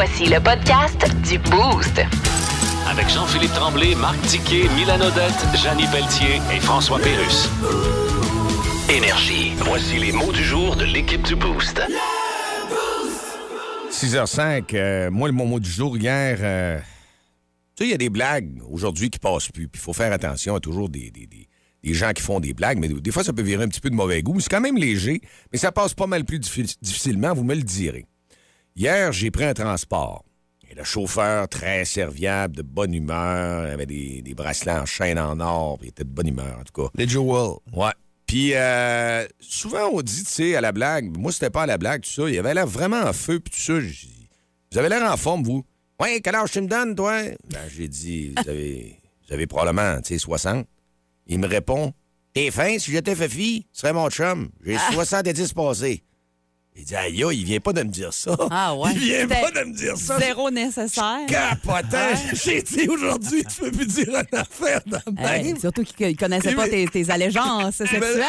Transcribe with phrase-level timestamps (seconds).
[0.00, 2.00] Voici le podcast du Boost.
[2.88, 7.48] Avec Jean-Philippe Tremblay, Marc Tiquet, Milan Odette, Janine Pelletier et François Pérus.
[8.88, 9.54] Énergie.
[9.56, 11.82] Voici les mots du jour de l'équipe du Boost.
[13.90, 17.98] 6h05, euh, moi, le mon mot du jour hier, euh, tu sais, il y a
[17.98, 19.66] des blagues aujourd'hui qui passent plus.
[19.66, 21.48] Puis il faut faire attention à toujours des, des- des-
[21.82, 23.90] des gens qui font des blagues, mais des fois, ça peut virer un petit peu
[23.90, 24.38] de mauvais goût.
[24.38, 25.20] C'est quand même léger,
[25.52, 28.04] mais ça passe pas mal plus diffi- difficilement, vous me le direz.
[28.78, 30.24] Hier, j'ai pris un transport.
[30.70, 35.40] Et le chauffeur, très serviable, de bonne humeur, avait des, des bracelets en chaîne en
[35.40, 36.88] or, puis il était de bonne humeur, en tout cas.
[36.94, 37.56] Les Jewel.
[37.72, 37.90] Ouais.
[38.28, 41.76] Puis euh, souvent, on dit, tu sais, à la blague, moi, c'était pas à la
[41.76, 42.30] blague, tout ça.
[42.30, 43.80] Il avait l'air vraiment en feu, puis tout ça.
[43.80, 44.28] Dit,
[44.70, 45.64] Vous avez l'air en forme, vous?
[46.00, 47.20] Ouais, quel âge tu me donnes, toi?
[47.50, 50.64] Ben, j'ai dit, vous avez, vous avez probablement, tu sais, 60.
[51.26, 51.92] Il me répond,
[52.32, 54.50] T'es fin, si j'étais fait fille, tu serais mon chum.
[54.64, 56.04] J'ai 70 passés.
[56.80, 58.36] Il dit, aïe, il vient pas de me dire ça.
[58.50, 58.90] Ah ouais.
[58.92, 60.16] Il vient pas de me dire ça.
[60.20, 61.26] Zéro nécessaire.
[61.26, 61.98] Capotant.
[62.44, 64.80] J'ai dit, aujourd'hui, tu peux plus dire une affaire
[65.18, 65.58] Hey, même.
[65.58, 68.22] surtout qu'ils ne connaissaient pas tes, tes allégeances sexuelles.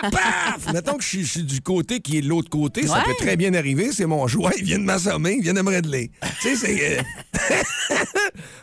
[0.00, 0.72] Paf!
[0.72, 3.04] Mettons que je suis- du côté qui est de l'autre côté, ça Ouais.
[3.06, 3.90] peut très bien arriver.
[3.92, 6.10] C'est mon joint, il vient de m'assommer, il vient de me régler.
[6.42, 6.98] tu sais, c'est.
[6.98, 7.02] euh,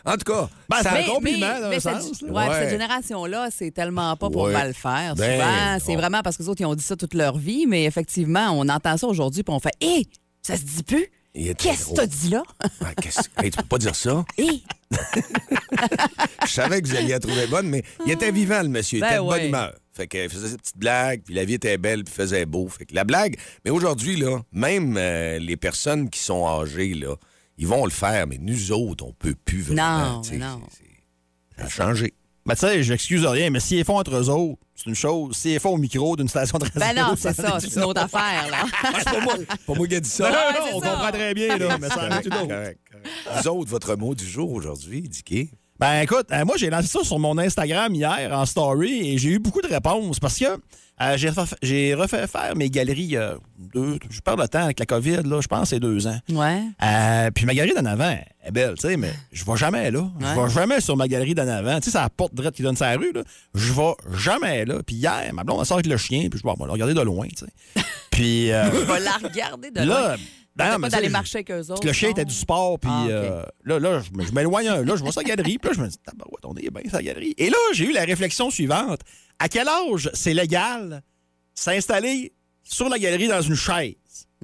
[0.04, 0.48] en tout cas,
[0.82, 2.22] c'est un compliment dans mais un cette, sens.
[2.22, 2.32] là.
[2.32, 2.54] ouais, Ouais.
[2.60, 4.52] cette génération-là, c'est tellement pas pour Ouais.
[4.52, 5.14] mal faire.
[5.16, 7.66] Ben, Souvent, c'est vraiment parce que les autres, ils ont dit ça toute leur vie,
[7.66, 10.06] mais effectivement, on entend ça aujourd'hui, puis on fait Hé,
[10.42, 11.06] ça se dit plus?
[11.54, 12.42] Qu'est-ce que t'as dit là?
[13.00, 14.24] Qu'est-ce- Hey, tu peux pas dire ça?
[14.38, 14.62] Hé!
[16.46, 18.98] Je savais que vous alliez la trouver bonne, mais il était vivant, le monsieur.
[18.98, 19.74] Il Ben était de bonne humeur.
[19.94, 22.68] Fait qu'il faisait ses petites blagues, puis la vie était belle, puis faisait beau.
[22.68, 23.36] Fait que la blague.
[23.64, 27.14] Mais aujourd'hui, là, même euh, les personnes qui sont âgées, là,
[27.58, 30.22] ils vont le faire, mais nous autres, on peut plus vraiment.
[30.22, 30.60] Non, non.
[31.58, 32.14] Ça a changé.
[32.44, 35.36] Mais tu sais, j'excuse rien, mais s'ils font entre eux autres, c'est une chose.
[35.36, 36.80] S'ils font au micro d'une station de radio...
[36.80, 38.64] Ben non, c'est ça, c'est une autre affaire, là.
[38.98, 39.34] C'est pas moi,
[39.66, 40.28] pas moi qui ai dit ça.
[40.28, 40.90] Non, non, non, on ça.
[40.90, 42.48] comprend très bien, là, mais ça en est une autre.
[42.48, 43.42] correct, correct.
[43.42, 45.50] Vous autres, votre mot du jour aujourd'hui, Dicky?
[45.78, 49.30] Ben écoute, euh, moi j'ai lancé ça sur mon Instagram hier en story et j'ai
[49.30, 53.36] eu beaucoup de réponses parce que euh, j'ai refait, j'ai refait faire mes galeries euh,
[53.58, 56.18] deux, je perds le temps avec la COVID, là, je pense que c'est deux ans.
[56.30, 56.62] Ouais.
[56.82, 60.10] Euh, puis ma galerie d'en avant est belle, tu sais, mais je vais jamais là.
[60.20, 61.78] Je vais jamais sur ma galerie d'en avant.
[61.78, 63.22] Tu sais, c'est la porte droite qui donne sa rue, là.
[63.54, 64.82] Je vais jamais là.
[64.84, 66.94] Puis hier, ma blonde, elle sort avec le chien, puis je vais bon, la regarder
[66.94, 67.82] de loin, tu sais.
[68.10, 70.16] Puis euh, On va la regarder de là, loin.
[70.54, 71.86] ben non, pas d'aller je- marcher avec eux autres.
[71.86, 72.12] le chien non?
[72.12, 74.66] était du sport, puis Ah, euh, là, là, je je m'éloigne.
[74.66, 77.02] Là, je vois sa galerie, puis là, je me dis, tabarouette, on est bien, sa
[77.02, 77.34] galerie.
[77.38, 79.00] Et là, j'ai eu la réflexion suivante.
[79.38, 81.02] À quel âge c'est légal
[81.54, 82.32] s'installer
[82.62, 83.94] sur la galerie dans une chaise?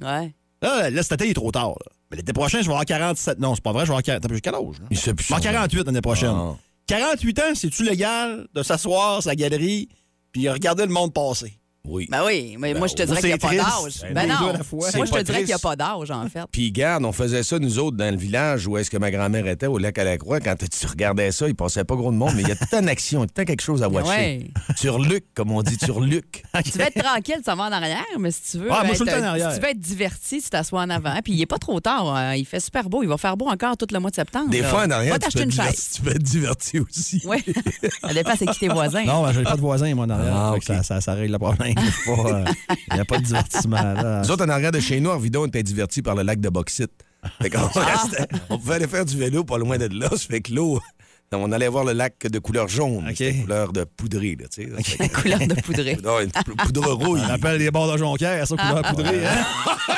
[0.01, 0.33] Ouais.
[0.61, 1.69] Là, là cet été, il est trop tard.
[1.85, 1.91] là.
[2.11, 3.39] Mais l'été prochain, je vais avoir 47.
[3.39, 4.21] Non, c'est pas vrai, je vais avoir 40.
[4.21, 4.79] T'as plus quel âge?
[4.79, 4.85] là?
[4.89, 6.33] Il sait plus Je vais avoir son 48 l'année prochaine.
[6.33, 6.55] Ah.
[6.87, 9.89] 48 ans, c'est-tu légal de s'asseoir la galerie
[10.31, 11.58] puis regarder le monde passer?
[11.85, 12.07] Oui.
[12.11, 14.01] Ben oui, mais moi, je te dirais qu'il n'y a pas d'âge.
[14.03, 14.53] Ben, Ben non.
[14.73, 16.43] Moi, je te dirais qu'il n'y a pas d'âge, en fait.
[16.51, 19.47] Puis, garde, on faisait ça, nous autres, dans le village où est-ce que ma grand-mère
[19.47, 20.39] était, au lac à la Croix.
[20.39, 22.65] Quand tu regardais ça, il passait pas gros de monde, mais il y a tout
[22.73, 24.09] une action, tout le temps quelque chose à watcher.
[24.11, 24.51] Ouais.
[24.75, 26.43] Sur Luc, comme on dit, sur Luc.
[26.65, 29.03] Tu veux être tranquille, ça va en arrière, mais si tu veux, Ah, moi, je
[29.03, 29.51] suis en arrière.
[29.51, 31.15] si tu veux être diverti, tu t'assois en avant.
[31.23, 32.13] Puis il n'est pas trop tard.
[32.15, 32.35] hein.
[32.35, 33.01] Il fait super beau.
[33.03, 34.49] Il va faire beau encore tout le mois de septembre.
[34.49, 34.67] Des là.
[34.67, 35.89] fois, en arrière, Va tu t'acheter peux, une être diverti, chaise.
[35.95, 37.21] tu peux être diverti aussi.
[37.25, 37.43] Oui.
[38.01, 39.05] Ça dépend, c'est qui tes voisins?
[39.05, 40.35] Non, ben, j'ai pas de voisin, moi, en arrière.
[40.35, 41.73] Ah, ça, règle le problème.
[42.07, 42.45] Euh,
[42.89, 43.77] Il n'y a pas de divertissement.
[43.81, 44.21] Là.
[44.23, 46.39] Nous autres, en arrière de chez nous, en vidéo, on était divertis par le lac
[46.39, 46.91] de Bauxite.
[47.41, 50.09] Fait qu'on restait- on pouvait aller faire du vélo pas loin de là.
[50.11, 50.79] Ça fait que l'eau,
[51.37, 53.05] on allait voir le lac de couleur jaune.
[53.07, 53.15] OK.
[53.15, 54.97] C'était couleur de poudrée, là, tu sais.
[54.97, 55.97] Ça Couleur de poudrée.
[56.03, 57.21] Non, une pou- poudre rouille.
[57.25, 59.25] On appelle les bords de Jonquière, ça, couleur poudrée.
[59.25, 59.45] Hein?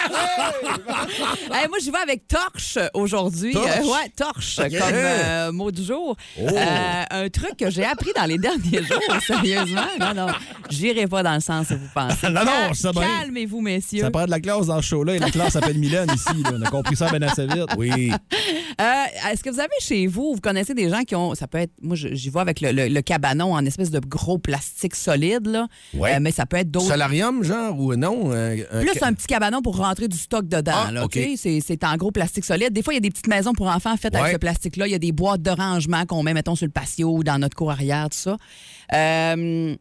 [1.54, 3.52] Hey, moi, j'y vais avec torche aujourd'hui.
[3.54, 3.68] Torche?
[3.68, 6.16] Euh, ouais, torche comme euh, mot du jour.
[6.40, 6.48] Oh.
[6.50, 9.82] Euh, un truc que j'ai appris dans les derniers jours, sérieusement.
[10.00, 10.28] Non, non,
[10.70, 12.28] j'irai pas dans le sens où vous pensez.
[12.30, 13.02] Non, non, Cal- sais bien.
[13.22, 14.02] Calmez-vous, messieurs.
[14.04, 16.42] Ça prend de la classe dans ce show-là et la classe s'appelle Mylène ici.
[16.44, 16.52] là.
[16.54, 17.66] On a compris ça bien assez vite.
[17.78, 18.12] Oui.
[18.80, 18.86] Euh,
[19.32, 21.72] Est-ce que vous avez chez vous, vous connaissez des gens qui ont, ça peut être,
[21.82, 25.68] moi j'y vais avec le, le- le cabanon en espèce de gros plastique solide, là.
[25.94, 26.16] Ouais.
[26.16, 26.88] Euh, mais ça peut être d'autres.
[26.88, 28.32] Solarium, genre, ou non?
[28.32, 30.72] euh, Plus un petit cabanon pour rentrer du stock dedans.
[30.88, 31.08] Ah, là?
[31.38, 32.72] C'est- C'est en gros plastique solide.
[32.74, 34.20] Des fois, il y a des petites maisons pour enfants faites Ouais.
[34.22, 34.88] avec ce plastique-là.
[34.88, 37.38] Il y a des boîtes de rangement qu'on met, mettons, sur le patio ou dans
[37.40, 38.38] notre cour arrière, tout ça.
[38.94, 39.76] Euh,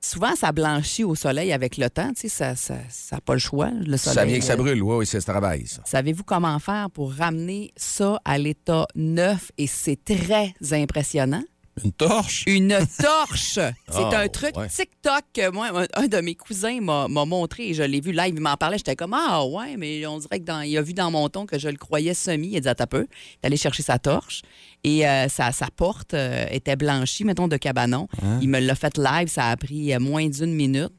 [0.00, 2.12] souvent, ça blanchit au soleil avec le temps.
[2.14, 4.14] Tu sais, ça n'a ça, ça pas le choix, le soleil.
[4.14, 5.82] Ça vient que ça Euh, brûle, oui, oui, c'est ce travail, ça.
[5.84, 9.52] Savez-vous comment faire pour ramener ça à l'état neuf?
[9.58, 11.42] Et c'est très impressionnant.
[11.84, 12.44] Une torche?
[12.46, 13.58] Une torche!
[13.90, 14.68] C'est un truc ouais.
[14.68, 18.34] TikTok que moi, un, de mes cousins m'a montré et je l'ai vu live.
[18.36, 18.78] Il m'en parlait.
[18.78, 21.46] J'étais comme Ah ouais, mais on dirait que dans, il a vu dans mon ton
[21.46, 22.48] que je le croyais semi.
[22.48, 23.06] Il a dit Attends peu.
[23.10, 24.42] Il est allé chercher sa torche
[24.84, 28.08] et euh, sa, sa porte euh, était blanchie, mettons, de cabanon.
[28.22, 28.38] Hein?
[28.40, 29.28] Il me l'a fait live.
[29.28, 30.92] Ça a pris euh, moins d'une minute.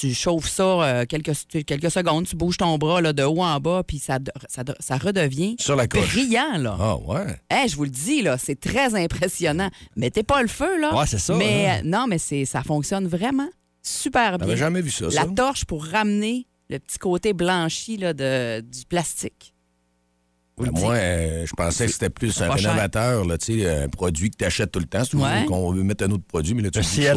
[0.00, 1.32] Tu chauffes ça euh, quelques,
[1.66, 4.18] quelques secondes, tu bouges ton bras là, de haut en bas, puis ça,
[4.48, 6.56] ça, ça redevient Sur la brillant.
[6.58, 6.76] Là.
[6.80, 7.36] Ah, ouais.
[7.50, 9.70] Hey, je vous le dis, là, c'est très impressionnant.
[9.96, 10.94] Mettez pas le feu, là.
[10.96, 11.80] Ouais, c'est ça, Mais hein.
[11.80, 13.48] euh, non, mais c'est, ça fonctionne vraiment
[13.82, 14.46] super bien.
[14.48, 15.26] J'avais jamais vu ça, La ça?
[15.36, 19.53] torche pour ramener le petit côté blanchi là, de, du plastique.
[20.56, 24.30] Ben, moi, euh, je pensais que c'était plus un rénovateur, là, tu sais, un produit
[24.30, 25.02] que tu achètes tout le temps.
[25.02, 25.44] C'est toujours Ouais.
[25.46, 26.84] qu'on veut mettre un autre produit, mais là, tu Le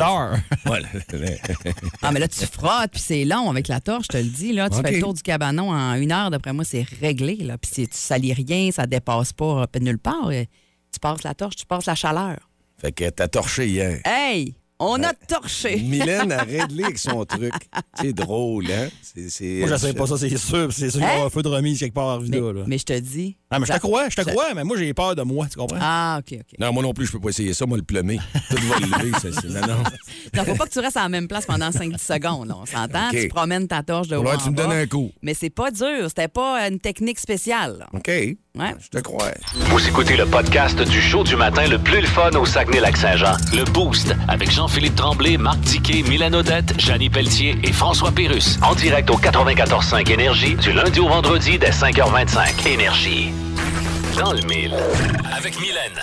[2.02, 4.54] Ah, mais là, tu frottes, puis c'est long avec la torche, je te le dis.
[4.54, 7.36] Là, tu fais le tour du cabanon en une heure, d'après moi, c'est réglé.
[7.36, 7.58] Là.
[7.60, 10.30] Puis tu salis rien, ça dépasse pas euh, nulle part.
[10.30, 10.44] Euh,
[10.92, 12.38] Tu passes la torche, tu passes la chaleur.
[12.80, 14.00] Fait que t'as torché hier.
[14.06, 15.78] Hey, on a torché.
[15.82, 17.54] Mylène a réglé avec son truc.
[18.00, 18.90] C'est drôle, hein?
[19.02, 20.72] C'est, Moi, j'essaie pas ça, c'est sûr.
[20.72, 22.54] C'est sûr qu'il y avoir un feu de remise quelque part là.
[22.54, 22.64] là.
[22.68, 23.38] mais je te dis.
[23.50, 25.58] Ah, mais je te crois, je te crois, mais moi, j'ai peur de moi, tu
[25.58, 25.78] comprends?
[25.82, 26.60] Ah, OK, OK.
[26.60, 28.20] Non, moi non plus, je peux pas essayer ça, moi, le plumé.
[28.50, 29.48] Tout va lever, ça, c'est...
[29.48, 29.84] Non, non.
[30.34, 32.50] Non, faut pas que tu restes à la même place pendant 5-10 secondes.
[32.50, 32.56] là.
[32.62, 33.10] On s'entend?
[33.12, 34.64] Tu promènes ta torche de haut en tu me bas.
[34.64, 35.12] donnes un coup.
[35.22, 36.10] Mais c'est pas dur.
[36.10, 37.78] C'était pas une technique spéciale.
[37.80, 37.88] là.
[37.94, 38.08] OK.
[38.08, 38.74] Ouais.
[38.82, 39.32] Je te crois.
[39.56, 43.34] Vous écoutez le podcast du show du matin le plus le fun au Saguenay-Lac-Saint-Jean.
[43.54, 48.60] Le Boost avec Jean-Philippe Tremblay, Marc Tiquet, Milan Odette, Janine Pelletier et François Pérus.
[48.64, 52.68] En direct au 94.5 Énergie du lundi au vendredi dès 5h25.
[52.68, 53.32] Énergie.
[54.18, 54.74] Dans le mille.
[55.36, 56.00] Avec Mylène.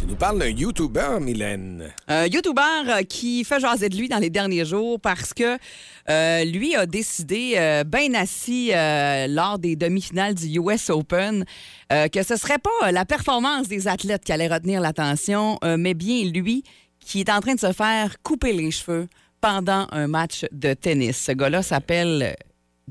[0.00, 1.92] Tu nous parles d'un YouTuber, Mylène.
[2.08, 5.58] Un YouTuber euh, qui fait jaser de lui dans les derniers jours parce que
[6.08, 11.44] euh, lui a décidé, euh, bien assis euh, lors des demi-finales du US Open,
[11.92, 15.94] euh, que ce serait pas la performance des athlètes qui allait retenir l'attention, euh, mais
[15.94, 16.64] bien lui
[17.00, 19.08] qui est en train de se faire couper les cheveux
[19.40, 21.24] pendant un match de tennis.
[21.26, 22.36] Ce gars-là s'appelle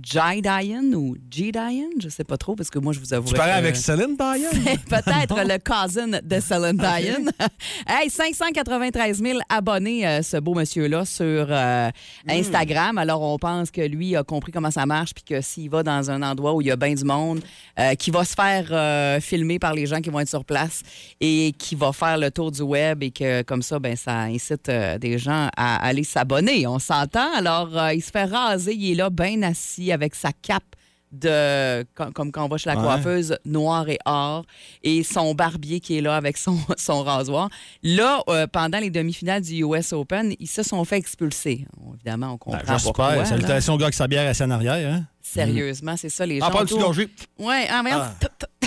[0.02, 3.28] Jai Diane ou G Diane, je sais pas trop parce que moi je vous avoue.
[3.28, 4.78] Tu parlais avec Céline Diane?
[4.90, 7.26] Peut-être le cousin de Celine Dion.
[7.88, 11.90] hey, 593 000 abonnés, euh, ce beau monsieur-là, sur euh,
[12.28, 12.98] Instagram.
[12.98, 16.10] Alors, on pense que lui a compris comment ça marche, puis que s'il va dans
[16.10, 17.42] un endroit où il y a bien du monde,
[17.80, 20.82] euh, qui va se faire euh, filmer par les gens qui vont être sur place
[21.20, 24.70] et qui va faire le tour du web et que, comme ça, ben, ça incite
[24.70, 26.68] euh, des gens à aller s'abonner.
[26.68, 27.34] On s'entend?
[27.36, 28.74] Alors, euh, il se fait raser.
[28.74, 30.76] Il est là, bien assis, avec sa cape
[31.12, 32.84] de comme, comme quand on va chez la Ouais.
[32.84, 34.46] coiffeuse noir et or
[34.82, 37.50] et son barbier qui est là avec son, son rasoir.
[37.84, 41.66] Là, euh, pendant les demi-finales du US Open, ils se sont fait expulser.
[41.78, 43.26] Bon, évidemment, on comprend Ben, pourquoi.
[43.26, 44.94] Salutations au gars qui sa bière en arrière.
[44.94, 45.04] Hein?
[45.24, 46.46] Sérieusement, c'est ça, les gens.
[46.48, 47.08] Ah, pas le autour- gorgé?
[47.40, 47.98] Ouais, ah, voyons.
[48.00, 48.16] Ah.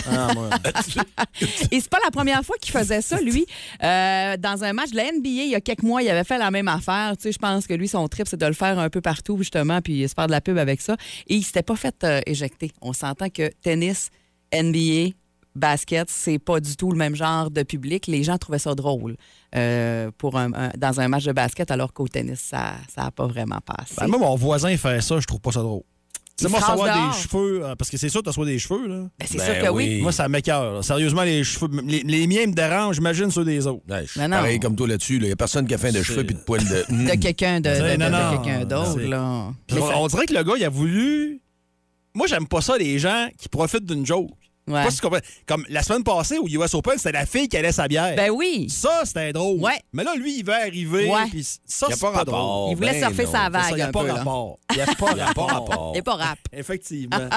[0.07, 0.29] Ah.
[1.71, 3.47] Et c'est pas la première fois qu'il faisait ça, lui.
[3.83, 6.39] Euh, dans un match de la NBA, il y a quelques mois, il avait fait
[6.39, 7.15] la même affaire.
[7.17, 9.37] Tu sais, je pense que lui, son trip, c'est de le faire un peu partout,
[9.39, 10.97] justement, puis se faire de la pub avec ça.
[11.27, 12.71] Et il s'était pas fait euh, éjecter.
[12.83, 14.11] On s'entend que tennis,
[14.53, 15.15] NBA,
[15.55, 18.07] basket, c'est pas du tout le même genre de public.
[18.07, 19.17] Les gens trouvaient ça drôle
[19.57, 23.27] euh, pour un- un- dans un match de basket, alors qu'au tennis, ça n'a pas
[23.27, 23.95] vraiment passé.
[23.99, 25.83] Ben, moi, mon voisin fait ça, je trouve pas ça drôle.
[26.41, 28.89] Il C'est moi savoir des cheveux, euh, parce que c'est sûr que tu des cheveux,
[28.89, 28.97] là.
[29.19, 29.85] Ben, c'est Ben sûr que oui.
[29.89, 30.03] oui.
[30.03, 30.75] Moi, ça m'écœure.
[30.75, 30.83] là.
[30.83, 33.83] Sérieusement, les cheveux, les, les miens me dérangent, j'imagine ceux des autres.
[33.89, 34.39] Ouais, je suis Mais non.
[34.39, 35.17] pareil comme toi là-dessus.
[35.19, 36.85] Il n'y a personne qui a fin de cheveux puis de poils de.
[36.91, 37.21] De Mm.
[37.21, 39.23] quelqu'un de, de- Non, quelqu'un d'autre, c'est- là.
[39.23, 41.41] on, Mais ça- on dirait que le gars, il a voulu.
[42.15, 44.31] Moi, j'aime pas ça, les gens qui profitent d'une joke.
[44.67, 44.83] Ouais.
[44.83, 45.01] Pas si.
[45.47, 48.17] Comme la semaine passée au US Open, c'était la fille qui allait sa bière.
[48.17, 48.67] Ben oui.
[48.71, 49.61] Ça, c'était drôle.
[49.61, 49.79] Ouais.
[49.93, 51.11] Mais là, lui, il veut arriver.
[51.11, 51.27] Ouais.
[51.31, 52.35] puis ça, Y a c'est pas pas, rapport.
[52.35, 52.71] drôle.
[52.73, 53.33] Il voulait ben surfer non.
[53.33, 54.15] sa vague Il n'y a un pas peu, là.
[54.15, 54.59] rapport.
[54.71, 55.49] Il n'y a pas Y a pas rapport.
[55.51, 55.93] rapport.
[55.97, 56.39] Et pas rap.
[56.53, 57.17] Effectivement.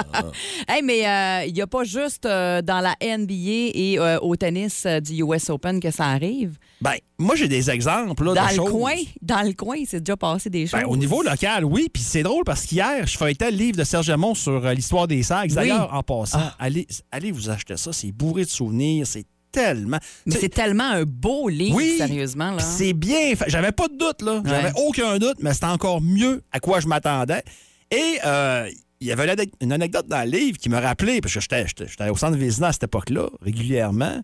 [0.68, 3.32] Hey, mais euh, il n'y a pas juste euh, dans la NBA
[3.74, 6.56] et euh, au tennis euh, du US Open que ça arrive.
[6.80, 8.70] Ben, moi, j'ai des exemples là, Dans de le choses.
[8.70, 10.80] coin, dans le coin, c'est déjà passé des choses.
[10.80, 11.88] Ben, au niveau local, oui.
[11.92, 15.08] Puis c'est drôle parce qu'hier, je feuilletais le livre de Serge Hamon sur euh, l'histoire
[15.08, 15.50] des sacs.
[15.50, 16.54] D'ailleurs, en passant, Ah.
[16.58, 17.92] allez, allez vous acheter ça.
[17.92, 19.06] C'est bourré de souvenirs.
[19.06, 19.98] C'est tellement.
[20.26, 22.56] mais c'est tellement un beau livre, Oui, sérieusement.
[22.60, 23.46] C'est bien fait.
[23.48, 24.42] J'avais pas de doute, là.
[24.44, 24.82] J'avais Ouais.
[24.86, 27.42] aucun doute, mais c'était encore mieux à quoi je m'attendais.
[27.90, 28.68] Et euh,
[29.00, 31.40] il y avait une anec- une anecdote dans le livre qui me rappelait, parce que
[31.40, 34.20] j'étais au centre Vézina à cette époque-là, régulièrement.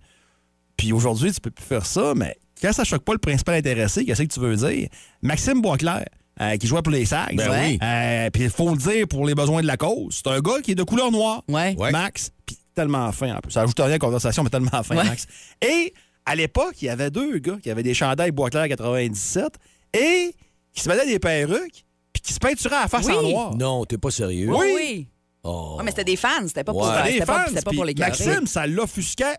[0.76, 4.04] Puis aujourd'hui, tu peux plus faire ça, mais quand ça choque pas le principal intéressé,
[4.04, 4.88] qu'est-ce que tu veux dire?
[5.22, 6.04] Maxime Boisclair,
[6.40, 7.36] euh, qui jouait pour les Sags.
[7.36, 7.78] Ben oui.
[7.82, 10.20] Euh, Puis il faut le dire pour les besoins de la cause.
[10.24, 11.42] C'est un gars qui est de couleur noire.
[11.48, 11.74] Ouais.
[11.92, 13.52] Max, puis tellement fin en plus.
[13.52, 15.04] Ça ajoute rien à la conversation, mais tellement fin, Ouais.
[15.04, 15.26] Max.
[15.62, 15.92] Et
[16.26, 19.46] à l'époque, il y avait deux gars qui avaient des chandails Boisclair 97
[19.92, 20.34] et
[20.72, 23.12] qui se mettait des perruques puis qui se peinturait à la face Oui.
[23.14, 23.54] en noir.
[23.56, 24.48] Non, t'es pas sérieux?
[24.50, 25.08] Oui, Oui.
[25.46, 25.74] Oh.
[25.76, 27.12] Ouais, mais c'était des fans, c'était pas pour, Ouais.
[27.12, 28.10] C'était pas, pour les carrés.
[28.10, 29.36] Maxime, ça l'offusquait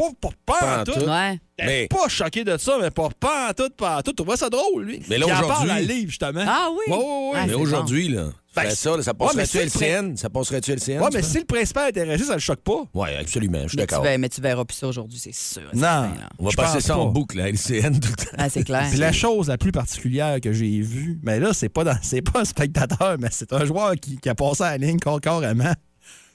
[0.00, 1.00] pas pour pas Pas en en tout.
[1.08, 1.40] Ouais.
[1.58, 4.12] Mais- pas choqué de ça, mais pas, pas en tout, pas en tout.
[4.12, 5.02] Tu trouvais ça drôle, lui.
[5.08, 6.44] Mais là, aujourd'hui- à livre, justement.
[6.46, 6.92] Ah oui?
[6.92, 7.38] Ouais, ouais, ouais.
[7.42, 10.16] Ah, Mais aujourd'hui, là, Ben, ça, là, ça Ouais, mais passerait-tu c'est LCN?
[10.16, 11.00] Ça passerait-tu LCN?
[11.00, 12.82] Ouais, mais si le principal est intéressé, ça le choque pas.
[12.94, 14.02] Oui, absolument, je suis d'accord.
[14.18, 15.62] mais tu verras plus ça aujourd'hui, c'est sûr.
[15.74, 15.80] Non.
[15.80, 16.28] certain, là.
[16.38, 18.32] On va Je passer ça en boucle, la LCN, tout le temps.
[18.38, 18.86] Ah, c'est clair.
[18.90, 21.94] Puis la chose la plus particulière que j'ai vue, mais là, c'est pas dans,
[22.32, 25.20] pas un spectateur, mais c'est un joueur qui, qui a passé à la ligne car-
[25.20, 25.72] carrément.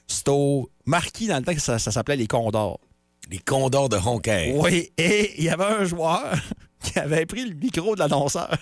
[0.08, 2.78] C'est au marquis dans le temps que ça, ça s'appelait les Condors.
[3.30, 4.52] Les condors de Honker.
[4.56, 6.32] Oui, et il y avait un joueur
[6.82, 8.56] qui avait pris le micro de l'annonceur.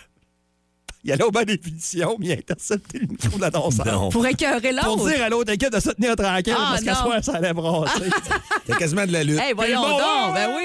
[1.06, 3.84] Il allait au bas des punitions, mais il a intercepté le micro de l'annonceur.
[3.84, 4.08] Non.
[4.08, 5.10] Pour écœurer Pour l'autre.
[5.14, 6.98] dire à l'autre équipe de se tenir tranquille Ah, parce qu'à non.
[7.02, 8.08] soir, ça allait brasser.
[8.66, 9.38] C'est quasiment de la lutte.
[9.38, 10.62] Hey, voyons le donc, bon, ben oui.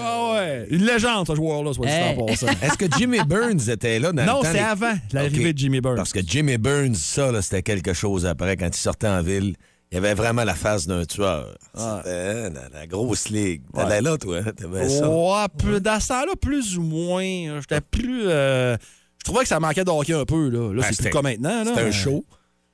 [0.00, 0.66] Ah ouais.
[0.70, 2.16] Une légende, ce joueur-là, soit dit Hey.
[2.18, 2.46] en passant.
[2.60, 4.48] Est-ce que Jimmy Burns était là dans Non, le temps?
[4.52, 5.94] c'est avant l'arrivée de Jimmy Burns.
[5.94, 9.54] Parce que Jimmy Burns, ça, là, c'était quelque chose après, quand il sortait en ville.
[9.90, 11.56] Il avait vraiment la face d'un tueur.
[11.74, 12.10] C'était
[12.46, 13.62] hein, dans la grosse ligue.
[13.74, 14.52] T'allais là, toi, hein?
[14.54, 15.08] t'aimais ça.
[15.08, 17.60] Ouais, plus- dans ce temps-là, plus ou moins.
[17.60, 18.28] J'étais plus.
[18.28, 18.76] euh,
[19.18, 20.50] je trouvais que ça manquait de hockey un peu.
[20.50, 21.64] Là, là Ben, c'est c'était- plus comme maintenant.
[21.64, 22.24] C'était un show.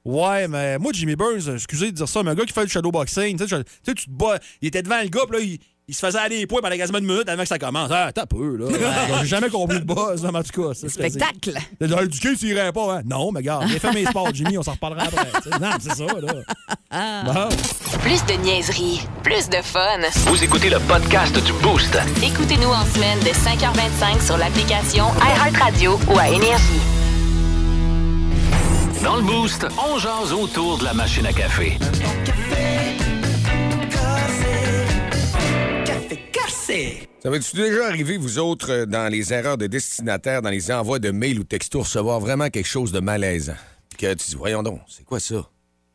[0.04, 2.70] Ouais, mais moi, Jimmy Burns, excusez de dire ça, mais un gars qui fait du
[2.70, 5.94] shadowboxing, tu sais, tu te bats, il était devant le gars, puis là, il, il
[5.94, 7.90] se faisait aller les points pendant quasiment une minute avant que ça commence.
[7.92, 8.66] Ah, t'as peu, là.
[9.20, 10.74] J'ai jamais compris le buzz, là, en tout cas.
[10.74, 11.54] ça, Spectacle.
[11.80, 13.02] le duquet, s'il irait pas, hein?
[13.04, 15.58] Non, mais regarde, viens faire mes sports, Jimmy, on s'en reparlera après.
[15.60, 17.24] Non, c'est ça, là.
[17.24, 17.48] Bon.
[18.00, 19.98] Plus de niaiserie, plus de fun.
[20.26, 21.98] Vous écoutez le podcast du Boost.
[22.22, 26.80] Écoutez-nous en semaine de 5h25 sur l'application iHeartRadio ou à Énergie.
[29.02, 31.76] Dans le Boost, on jase autour de la machine à café.
[37.22, 40.98] Ça va-tu déjà arrivé, vous autres, euh, dans les erreurs de destinataire, dans les envois
[40.98, 43.54] de mails ou textos, recevoir vraiment quelque chose de malaisant?
[43.96, 45.48] Que tu dis, voyons donc, c'est quoi ça?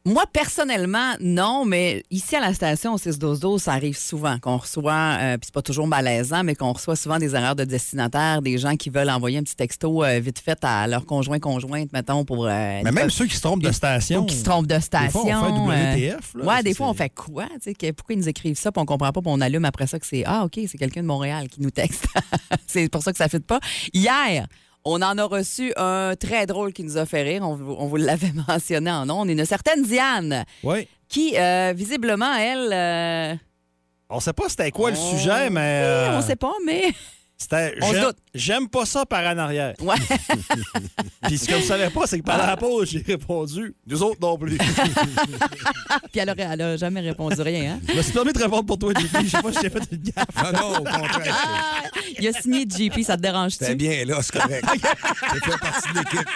[0.09, 5.17] Moi, personnellement, non, mais ici à la station au 6-12-12, ça arrive souvent qu'on reçoit,
[5.21, 8.57] euh, puis c'est pas toujours malaisant, mais qu'on reçoit souvent des erreurs de destinataire, des
[8.57, 12.47] gens qui veulent envoyer un petit texto euh, vite fait à leur conjoint-conjointe, mettons, pour.
[12.47, 14.21] euh, Mais même ceux qui se trompent de station.
[14.21, 15.23] ou qui se trompent de station.
[15.23, 16.33] Des fois, on fait WTF.
[16.35, 16.43] là.
[16.45, 17.45] ouais, des fois, on fait quoi?
[17.63, 19.99] que- pourquoi ils nous écrivent ça, puis on comprend pas, puis on allume après ça
[19.99, 22.07] que c'est Ah, OK, c'est quelqu'un de Montréal qui nous texte.
[22.67, 23.59] c'est pour ça que ça ne fit pas.
[23.93, 24.47] Hier,
[24.85, 27.41] on en a reçu un très drôle qui nous a fait rire.
[27.43, 29.29] On, vous- on vous l'avait mentionné en ondes.
[29.29, 30.87] Une certaine Diane Oui.
[31.07, 32.69] qui, euh, visiblement, elle.
[32.73, 33.35] euh,
[34.09, 35.81] On sait pas c'était quoi le on- sujet, mais.
[35.83, 36.93] oui, euh, on sait pas, mais.
[37.41, 38.17] C'était j'aime- doute.
[38.35, 39.73] J'aime pas ça par en arrière.
[39.81, 39.95] Ouais.
[41.23, 43.73] Puis ce que vous savez pas, c'est que pendant la pause, j'ai répondu.
[43.87, 44.57] Nous autres non plus.
[46.11, 47.73] Puis elle, elle a jamais répondu rien.
[47.73, 47.79] Hein?
[47.87, 49.17] Je me suis permis de répondre pour toi, JP.
[49.23, 50.25] Je sais pas si j'ai fait une gaffe.
[50.35, 51.47] Ah non, au contraire.
[51.47, 53.75] Ah, il a signé JP, ça te dérange-tu?
[53.75, 54.65] bien là, c'est correct.
[55.33, 56.29] J'ai fait partie de l'équipe.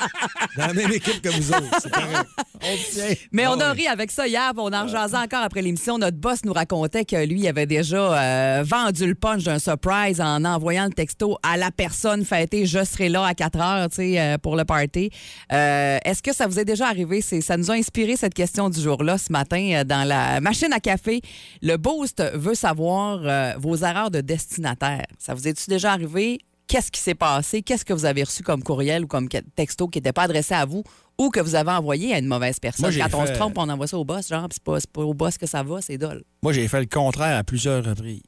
[0.57, 2.29] Dans la même équipe que vous autres, c'est correct.
[2.61, 3.15] On tient.
[3.31, 5.97] Mais on Ah a ri avec ça hier, on en jasait encore après l'émission.
[5.97, 10.43] Notre boss nous racontait que lui avait déjà euh, vendu le punch d'un surprise en
[10.45, 12.65] envoyant le texto à la personne fêtée.
[12.65, 15.09] Je serai là à 4 heures, euh, pour le party.
[15.51, 17.21] Euh, Est-ce que ça vous est déjà arrivé?
[17.21, 20.79] Ça nous a inspiré cette question du jour-là ce matin euh, dans la machine à
[20.79, 21.21] café.
[21.61, 25.05] Le Boost veut savoir vos erreurs de destinataire.
[25.17, 26.39] Ça vous est-tu déjà arrivé?
[26.67, 27.61] Qu'est-ce qui s'est passé?
[27.61, 30.65] Qu'est-ce que vous avez reçu comme courriel ou comme texto qui n'était pas adressé à
[30.65, 30.83] vous
[31.19, 32.91] ou que vous avez envoyé à une mauvaise personne?
[32.93, 35.37] Moi, Quand on se trompe, on envoie ça au boss, genre, c'est pas, au boss
[35.37, 36.23] que ça va, c'est dole.
[36.41, 38.21] Moi, j'ai fait le contraire à plusieurs reprises.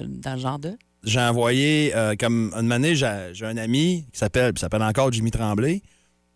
[0.00, 0.76] Dans le genre de?
[1.04, 3.06] J'ai envoyé, euh, comme une année, j'ai
[3.46, 5.82] un ami qui s'appelle, puis s'appelle encore Jimmy Tremblay.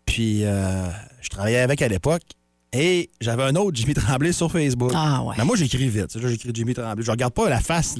[0.05, 0.87] Puis euh,
[1.21, 2.23] je travaillais avec à l'époque.
[2.75, 4.91] Et j'avais un autre Jimmy Tremblay sur Facebook.
[4.95, 5.35] Ah ouais.
[5.37, 6.17] Mais moi, j'écris vite.
[6.19, 7.05] J'écris Jimmy Tremblay.
[7.05, 7.95] Je regarde pas la face.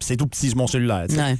[0.00, 1.06] C'est tout petit sur mon cellulaire.
[1.10, 1.36] Ouais.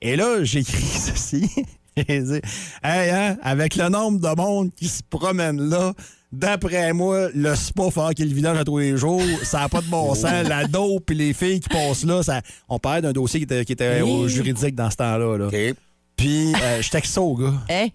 [0.00, 1.50] Et là, j'écris ceci.
[1.96, 2.40] J'ai dit,
[2.84, 5.92] hey, hein, avec le nombre de monde qui se promène là,
[6.32, 9.80] d'après moi, le spa faire qu'il le vidange à tous les jours, ça n'a pas
[9.80, 10.46] de bon sens.
[10.48, 13.64] La dope et les filles qui passent là, ça, on parlait d'un dossier qui était,
[13.64, 15.36] qui était au juridique dans ce temps-là.
[15.38, 15.72] là.
[16.16, 17.54] Puis, euh, je texte ça au gars.
[17.70, 17.90] Eh,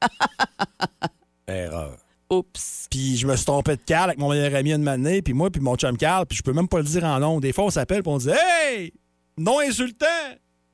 [1.48, 1.96] Erreur.
[2.30, 2.86] oups.
[2.90, 5.50] Puis, je me suis trompé de Carl avec mon meilleur ami une matinée, puis moi,
[5.50, 7.40] puis mon chum Carl, puis je peux même pas le dire en nom.
[7.40, 8.92] Des fois, on s'appelle, puis on dit Hey,
[9.38, 10.06] non insultant,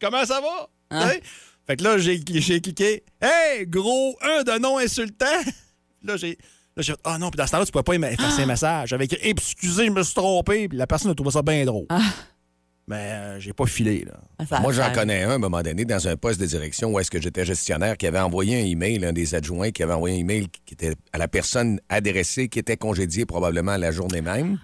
[0.00, 0.68] comment ça va?
[0.90, 1.08] Hein?
[1.08, 1.22] Sais?
[1.66, 5.26] Fait que là, j'ai j'ai cliqué Hey, gros, un de non insultant.
[6.02, 6.36] là, j'ai.
[6.76, 8.42] Là, j'ai fait, ah non, puis dans ce temps-là, tu pouvais pas effacer Ah!
[8.42, 8.88] un message.
[8.90, 11.86] J'avais écrit, excusez, je me suis trompé, puis la personne a trouvé ça bien drôle.
[11.90, 12.00] Ah.
[12.88, 14.14] Mais euh, j'ai pas filé, là.
[14.38, 16.90] Ah, ça- Moi, j'en connais un à un moment donné dans un poste de direction
[16.92, 19.92] où est-ce que j'étais gestionnaire qui avait envoyé un email, un des adjoints qui avait
[19.92, 24.20] envoyé un email qui était à la personne adressée qui était congédiée probablement la journée
[24.20, 24.58] même.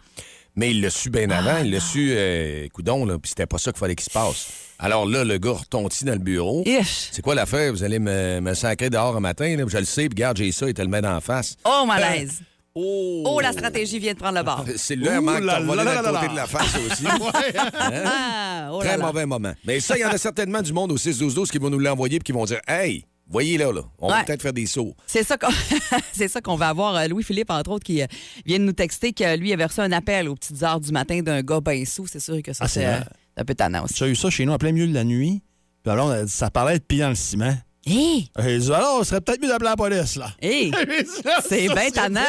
[0.56, 1.58] Mais il l'a su bien avant.
[1.62, 4.48] il l'a su, euh, coudon, là, puis c'était pas ça qu'il fallait qu'il se passe.
[4.78, 6.62] Alors là, le gars retontit dans le bureau.
[6.84, 7.72] C'est quoi l'affaire?
[7.72, 10.52] Vous allez me, me sacrer dehors un matin, là, je le sais, puis regarde, j'ai
[10.52, 11.56] ça, il te le met d'en face.
[11.64, 12.40] Oh, malaise.
[12.74, 13.24] Oh!
[13.26, 14.64] Oh, la stratégie vient de prendre le bord.
[14.76, 17.04] C'est le manque de voler le côté de la face aussi.
[17.74, 19.06] Ah, oh là Très là.
[19.06, 19.52] mauvais moment.
[19.64, 22.16] Mais ça, il y en a certainement du monde au 6-12-12 qui vont nous l'envoyer
[22.16, 24.94] et qui vont dire Hey, voyez là, là, on va peut-être faire des sauts.
[25.06, 25.48] C'est ça qu'on
[26.12, 26.94] c'est ça qu'on va avoir.
[26.96, 28.06] Euh, Louis-Philippe, entre autres, qui euh,
[28.46, 31.20] vient de nous texter que lui avait reçu un appel aux petites heures du matin
[31.20, 32.06] d'un gars ben sous.
[32.06, 33.00] C'est sûr que ça, Ah, c'est euh.
[33.38, 33.94] Un peu tannant aussi.
[33.96, 35.42] J'ai eu ça chez nous en plein milieu de la nuit.
[35.82, 37.56] Puis alors, on a dit, ça parlait de pied dans le ciment.
[37.86, 38.28] Hé!
[38.38, 40.30] J'ai dit, alors, on serait peut-être mieux d'appeler la police, là.
[40.42, 40.70] Hé!
[41.48, 42.20] C'est bien tannant.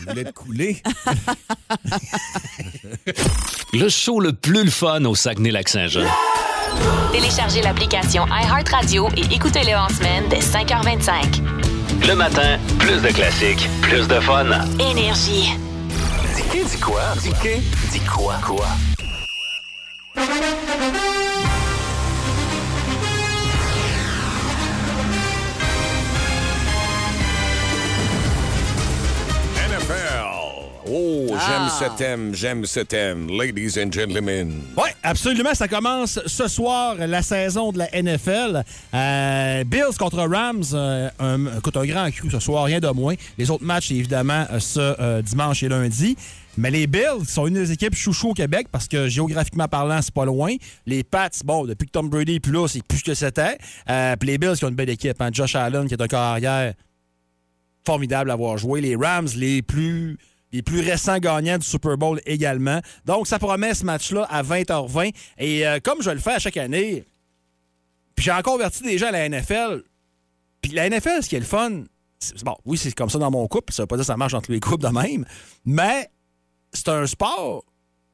[0.00, 0.82] Il voulait te couler.
[3.72, 6.04] Le show le plus le fun au Saguenay-Lac-Saint-Jean.
[7.12, 11.40] Téléchargez l'application iHeartRadio et écoutez-le en semaine dès 5h25.
[12.08, 14.46] Le matin, plus de classiques, plus de fun.
[14.80, 15.50] Énergie.
[16.52, 17.02] Dis dis quoi?
[17.22, 17.30] Dis
[17.92, 18.40] dis quoi?
[30.92, 31.40] Oh, Ah.
[31.46, 33.28] j'aime ce thème, j'aime ce thème.
[33.28, 34.62] Ladies and gentlemen.
[34.76, 35.54] Oui, absolument.
[35.54, 38.64] Ça commence ce soir, la saison de la NFL.
[38.94, 40.64] Euh, Bills contre Rams.
[40.72, 43.14] euh, un, écoute, un grand cru ce soir, rien de moins.
[43.38, 46.16] Les autres matchs, évidemment, euh, ce euh, dimanche et lundi.
[46.60, 50.12] Mais les Bills sont une des équipes chouchou au Québec parce que géographiquement parlant, c'est
[50.12, 50.54] pas loin.
[50.84, 53.56] Les Pats, bon, depuis que Tom Brady est plus là, c'est plus ce que c'était.
[53.88, 55.20] Euh, Puis les Bills qui ont une belle équipe.
[55.22, 55.30] hein.
[55.32, 56.74] Josh Allen qui est un corps arrière
[57.86, 58.80] formidable à avoir joué.
[58.82, 60.18] Les Rams, les plus,
[60.52, 62.80] les plus récents gagnants du Super Bowl également.
[63.06, 65.12] Donc, ça promet ce match-là à 20h20.
[65.38, 67.04] Et euh, comme je le fais à chaque année,
[68.14, 69.82] puis j'ai encore converti des gens à la NFL.
[70.60, 71.84] Puis la NFL, ce qui est le fun,
[72.44, 73.72] bon, oui, c'est comme ça dans mon couple.
[73.72, 75.24] Ça veut pas dire que ça marche entre les couples de même.
[75.64, 76.10] Mais
[76.72, 77.64] c'est un sport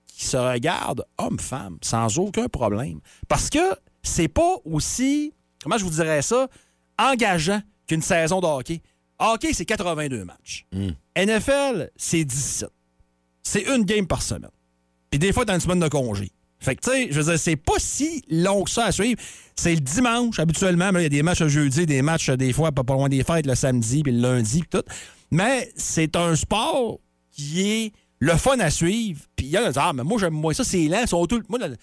[0.06, 3.00] qui se regarde homme-femme sans aucun problème.
[3.28, 5.32] Parce que c'est pas aussi,
[5.62, 6.48] comment je vous dirais ça,
[6.98, 8.80] engageant qu'une saison de hockey.
[9.18, 10.66] Hockey, c'est 82 matchs.
[11.16, 12.68] NFL, c'est 17.
[13.42, 14.50] C'est une game par semaine.
[15.10, 16.32] Puis des fois, t'as une semaine de congé.
[16.58, 19.20] Fait que, tu sais, je veux dire, c'est pas si long que ça à suivre.
[19.56, 20.90] C'est le dimanche, habituellement.
[20.94, 23.08] Il y a des matchs le jeudi, des matchs, euh, des fois, pas pas loin
[23.08, 24.84] des fêtes, le samedi, puis le lundi, puis tout.
[25.30, 26.98] Mais c'est un sport
[27.30, 29.20] qui est le fun à suivre.
[29.36, 31.00] Puis il y en a qui disent, ah, mais moi, j'aime moins ça, c'est lent.
[31.02, 31.42] Ils sont tout...
[31.48, 31.76] Moi, le-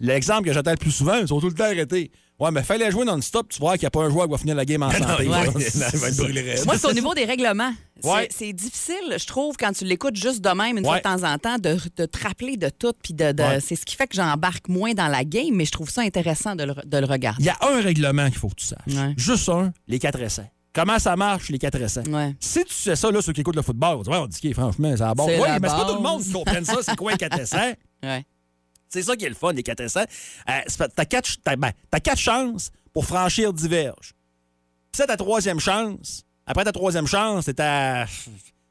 [0.00, 2.10] l'exemple que j'attends le plus souvent, ils sont tout le temps arrêtés.
[2.38, 4.38] Ouais, mais fallait jouer non-stop, tu vois qu'il n'y a pas un joueur qui va
[4.38, 5.28] finir la game en santé.
[5.28, 5.46] Ouais.
[6.66, 7.72] Moi, c'est au niveau des règlements.
[8.00, 8.28] C'est- Ouais.
[8.30, 11.00] C'est difficile, je trouve, quand tu l'écoutes juste de même, une Ouais.
[11.02, 12.92] fois de temps en temps, de, de te rappeler de tout.
[13.02, 13.60] Puis de, de- Ouais.
[13.60, 16.54] c'est ce qui fait que j'embarque moins dans la game, mais je trouve ça intéressant
[16.54, 17.42] de le, de le regarder.
[17.42, 18.78] Il y a un règlement qu'il faut que tu saches.
[18.86, 19.14] Ouais.
[19.16, 20.48] Juste un, les 4 essais.
[20.78, 22.08] Comment ça marche, les 4 essais?
[22.08, 22.36] Ouais.
[22.38, 24.52] Si tu sais ça, là, ceux qui écoutent le football, on dit, ouais, on dit,
[24.54, 25.26] franchement, c'est bon.
[25.26, 27.40] C'est Oui, mais c'est pas tout le monde qui comprenne ça, c'est quoi les 4
[27.40, 27.76] essais?
[28.02, 28.24] Ouais.
[28.88, 30.06] C'est ça qui est le fun, les 4 essais.
[30.48, 34.14] Euh, t'as quatre, t'as- ben, t'as quatre chances pour franchir 10 verges.
[34.92, 36.22] Puis c'est ta troisième chance.
[36.46, 38.06] Après ta troisième chance, t'es à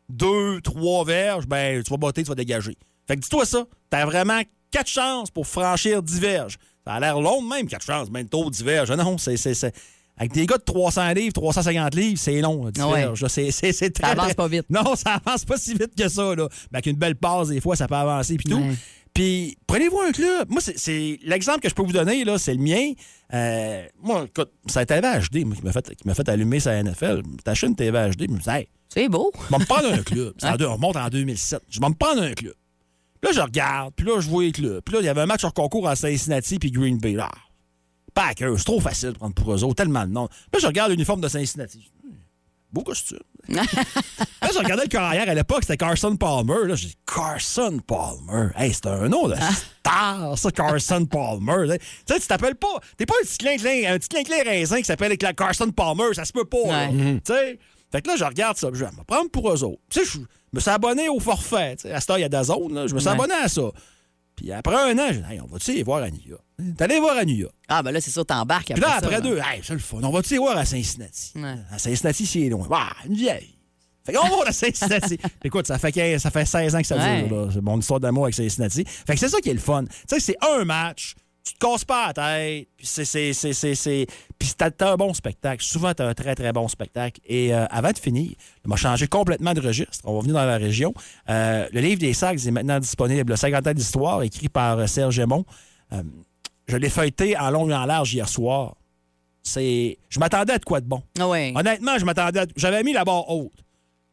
[0.10, 2.78] 2, 3 verges, ben, tu vas botter, tu vas dégager.
[3.06, 3.66] Fait que dis-toi ça.
[3.90, 4.42] T'as vraiment
[4.72, 6.58] quatre chances pour franchir 10 verges.
[6.86, 8.10] Ça a l'air long de même, quatre chances.
[8.10, 8.92] Même tôt, 10 verges.
[8.92, 9.36] Non, c'est.
[9.38, 9.76] c'est- c'est-
[10.18, 13.06] Avec des gars de 300 livres, 350 livres, c'est long, 10 Ouais.
[13.06, 13.14] là.
[13.30, 14.66] C'est, très, avance très- pas vite.
[14.70, 16.36] Non, ça avance pas si vite que ça.
[16.36, 16.48] Là.
[16.48, 18.58] Ben, avec une belle passe, des fois, ça peut avancer puis tout.
[18.58, 18.74] Ouais.
[19.14, 20.50] Puis prenez-vous un club.
[20.50, 22.92] Moi, c'est, l'exemple que je peux vous donner, là, c'est le mien.
[23.34, 25.08] Euh, moi, écoute, c'est la TV
[25.42, 27.22] HD moi, qui m'a fait, qui m'a fait allumer sa NFL.
[27.46, 29.32] Acheté une TV HD, je me dis, hey, C'est beau.
[29.36, 30.34] je vais me prendre un club.
[30.40, 31.62] C'est en deux- on remonte en 2007.
[31.70, 32.54] Je vais me prendre un club.
[33.20, 34.82] Puis là, je regarde, puis là, je vois les clubs.
[34.84, 37.16] Puis là, il y avait un match hors concours à Cincinnati puis Green Bay.
[37.20, 37.30] Ah,
[38.18, 40.28] Packers, c'est trop facile de prendre pour eux autres, tellement de nom.
[40.28, 41.92] Puis là, je regarde l'uniforme de Cincinnati.
[42.04, 42.10] Hmm,
[42.74, 43.20] Beau costume.
[43.50, 43.62] là,
[44.52, 46.66] je regardais le carrière à l'époque, c'était Carson Palmer.
[46.68, 48.50] Là, j'ai dit, Carson Palmer.
[48.58, 51.78] Hey, c'était un nom de star, ça, Carson Palmer.
[51.80, 52.80] Tu sais, tu t'appelles pas.
[52.98, 56.14] T'es pas un petit clin-clin, un petit clin-clin raisin qui s'appelle Carson Palmer.
[56.14, 56.88] Ça se peut pas.
[56.90, 57.60] Tu sais?
[57.92, 58.70] Fait que là, je regarde ça.
[58.74, 59.80] Je vais me prendre pour eux autres.
[59.90, 60.20] Tu sais, je
[60.52, 61.78] me suis abonné au forfait.
[61.94, 62.74] À cette heure, il y a Dazone.
[62.74, 62.88] Là.
[62.88, 63.14] Je me suis Ouais.
[63.16, 63.62] abonné à ça.
[64.38, 66.44] Puis après un an, j'ai dit, hey, on va-tu voir à New York?
[66.78, 67.54] T'es allé voir à New York?
[67.68, 69.80] Ah, ben là, c'est sûr, t'embarques Puis là, après ça, après deux, hey, c'est le
[69.80, 69.98] fun.
[70.04, 71.34] On va-tu voir à Cincinnati?
[71.36, 71.56] Ouais.
[71.72, 72.68] À Cincinnati, c'est loin.
[72.72, 73.56] Ah, une vieille.
[74.06, 75.18] Fait qu'on va à Cincinnati.
[75.44, 77.24] Écoute, ça fait, 15 ça fait 16 ans que ça Ouais.
[77.24, 77.46] dure.
[77.46, 77.50] là.
[77.54, 78.86] C'est mon histoire d'amour avec Cincinnati.
[78.86, 79.84] Fait que c'est ça qui est le fun.
[79.84, 81.16] Tu sais, c'est un match.
[81.48, 82.68] Tu te casses pas la tête.
[82.76, 84.08] Puis c'est,
[84.38, 85.64] Puis t'as, un bon spectacle.
[85.64, 87.22] Souvent, t'as un très, très bon spectacle.
[87.26, 88.32] Et euh, avant de finir,
[88.66, 90.00] on m'a changé complètement de registre.
[90.04, 90.94] On va venir dans la région.
[91.30, 93.32] Euh, le livre des sacs est maintenant disponible.
[93.32, 95.46] Le 50 ans d'histoire, écrit par euh, Serge Aymon.
[95.94, 96.04] Euh,
[96.68, 98.76] je l'ai feuilleté en long et en large hier soir.
[99.42, 99.98] C'est...
[100.10, 101.02] Je m'attendais à de quoi de bon.
[101.18, 101.28] Ah.
[101.28, 102.46] Honnêtement, je m'attendais à...
[102.58, 103.54] J'avais mis la barre haute.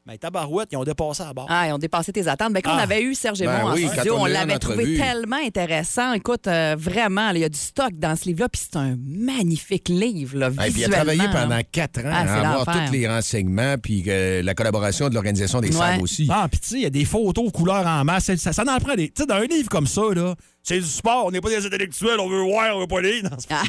[0.06, 1.46] Mais tabarouette, ils ont dépassé à bord.
[1.48, 2.52] Ah, ils ont dépassé tes attentes.
[2.52, 2.82] Ben, quand on Ah.
[2.82, 6.12] avait eu Serge et Ben oui, en studio, on l'avait trouvé tellement intéressant.
[6.12, 9.88] Écoute, euh, vraiment, il y a du stock dans ce livre-là, puis c'est un magnifique
[9.88, 12.92] livre, là, Et puis il a visuellement, travaillé pendant quatre ans Ah, à avoir tous
[12.92, 15.72] les renseignements, puis euh, la collaboration de l'Organisation des Ouais.
[15.74, 16.28] Sables aussi.
[16.30, 18.30] Ah, puis tu sais, il y a des photos couleurs en masse.
[18.36, 19.08] Ça, ça en prend des.
[19.08, 21.24] Tu sais, dans un livre comme ça, là, c'est du sport.
[21.24, 23.22] On n'est pas des intellectuels, on veut voir, on veut pas lire.
[23.48, 23.62] Ça.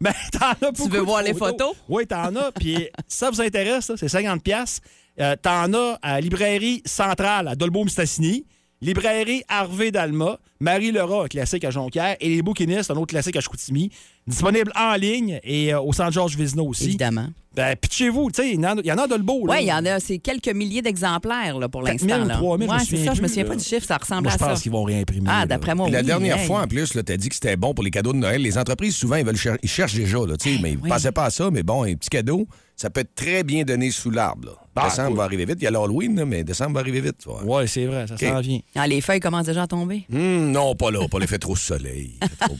[0.00, 0.88] Mais t'en as beaucoup.
[0.88, 1.74] veux de voir les photos?
[1.86, 2.50] Oui, t'en as.
[2.52, 2.76] Puis
[3.08, 4.80] si ça vous intéresse, c'est 50$.
[5.20, 8.44] Euh, t'en as à Librairie Centrale à Dolbeau-Mistassini.
[8.82, 13.36] Librairie Harvey d'Alma, Marie Lerat, un classique à Jonquière, et Les Bouquinistes, un autre classique
[13.36, 13.90] à Chicoutimi.
[14.26, 16.84] Disponible en ligne et euh, au Centre Georges Vézina aussi.
[16.86, 17.28] Évidemment.
[17.54, 19.46] Ben, pitchez-vous, tu sais, il y en a- il y en a de le beau.
[19.46, 19.54] là.
[19.54, 22.08] Oui, il y en a, c'est quelques milliers d'exemplaires là, pour 4 l'instant.
[22.08, 22.34] 000 ou là.
[22.34, 23.48] 3 000, je me Ouais, c'est souviens ça, je me souviens là.
[23.50, 24.46] pas du chiffre, ça ressemble Moi, je à ça.
[24.48, 25.30] pense qu'ils vont réimprimer.
[25.32, 26.06] Ah, d'après moi, Puis la oui.
[26.06, 26.46] dernière Hey.
[26.46, 28.42] fois, en plus, tu as dit que c'était bon pour les cadeaux de Noël.
[28.42, 30.82] Les entreprises, souvent, ils, veulent cher- ils cherchent déjà, là, tu sais, mais ils ne
[30.82, 30.88] Oui.
[30.90, 31.50] pensaient pas à ça.
[31.50, 34.48] Mais bon, un petit cadeau, ça peut être très bien donné sous l'arbre.
[34.48, 34.52] là.
[34.78, 35.16] Ah, décembre cool.
[35.16, 35.56] va arriver vite.
[35.60, 37.24] Il y a l'Halloween, là, mais décembre va arriver vite.
[37.46, 38.58] Oui, c'est vrai, ça s'en vient.
[38.74, 40.04] Ah, les feuilles commencent déjà à tomber?
[40.12, 41.08] Hum, non, pas là.
[41.08, 42.18] Pas l'effet trop de soleil.
[42.38, 42.56] Trop-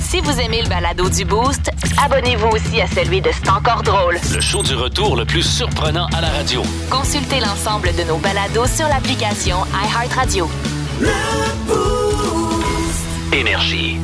[0.00, 1.70] Si vous aimez le balado du Boost,
[2.02, 4.16] abonnez-vous aussi à celui de C'est encore drôle.
[4.32, 6.62] Le show du retour le plus surprenant à la radio.
[6.88, 10.48] Consultez l'ensemble de nos balados sur l'application iHeartRadio.
[13.32, 13.98] Énergie.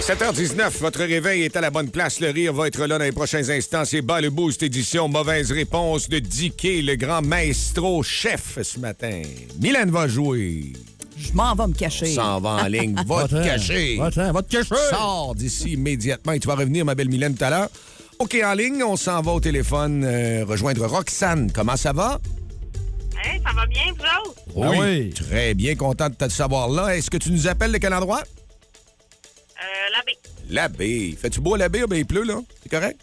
[0.00, 2.20] 7h19, votre réveil est à la bonne place.
[2.20, 3.84] Le rire va être là dans les prochains instants.
[3.84, 5.08] C'est bas le boost édition.
[5.08, 9.22] Mauvaise réponse de Dicky, le grand maestro chef ce matin.
[9.60, 10.72] Mylène va jouer.
[11.16, 12.14] Je m'en vais me cacher.
[12.14, 12.96] S'en va en ligne.
[13.06, 13.96] Va te cacher.
[13.98, 14.74] Va te cacher.
[14.90, 17.68] Sors d'ici immédiatement et tu vas revenir, ma belle Mylène, tout à l'heure.
[18.18, 21.50] OK, en ligne, on s'en va au téléphone euh, rejoindre Roxane.
[21.52, 22.20] Comment ça va?
[23.16, 24.40] Hein, ça va bien, vous autres?
[24.62, 25.10] Ah oui.
[25.10, 26.96] Très bien, content de te savoir là.
[26.96, 28.20] Est-ce que tu nous appelles de quel endroit?
[28.20, 30.18] Euh, la baie.
[30.50, 31.16] La baie.
[31.20, 31.80] Fais-tu beau à la baie?
[31.84, 32.40] Ah, ben, il pleut, là?
[32.62, 33.00] C'est correct?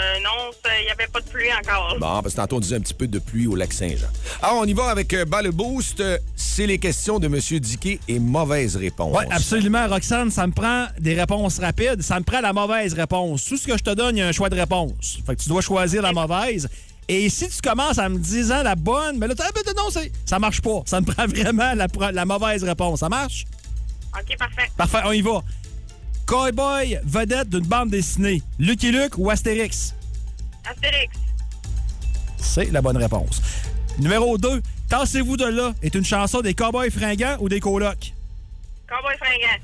[0.00, 1.96] Euh, non, il n'y avait pas de pluie encore.
[2.00, 4.08] Bon, parce que tantôt, on disait un petit peu de pluie au lac Saint-Jean.
[4.42, 6.02] Alors, on y va avec euh, Bas le Boost.
[6.34, 7.38] C'est les questions de M.
[7.60, 9.16] Diquet et mauvaise réponse.
[9.16, 10.30] Oui, absolument, Roxane.
[10.30, 12.02] Ça me prend des réponses rapides.
[12.02, 13.44] Ça me prend la mauvaise réponse.
[13.44, 15.18] Tout ce que je te donne, il y a un choix de réponse.
[15.26, 16.68] Fait que tu dois choisir la mauvaise.
[17.06, 19.88] Et si tu commences en me disant la bonne, mais là, tu- ah, ben, non,
[20.24, 20.82] ça marche pas.
[20.86, 21.72] Ça me prend vraiment
[22.12, 23.00] la mauvaise réponse.
[23.00, 23.44] Ça marche?
[24.16, 24.70] OK, parfait.
[24.76, 25.42] Parfait, on y va.
[26.26, 28.42] Cowboy vedette d'une bande dessinée.
[28.58, 29.94] Lucky Luke ou Astérix?
[30.64, 31.16] Astérix.
[32.38, 33.42] C'est la bonne réponse.
[33.98, 34.62] Numéro 2.
[34.88, 38.14] Tassez-vous de là est une chanson des Cowboys fringants ou des colocs?
[38.88, 39.60] Cowboy fringant.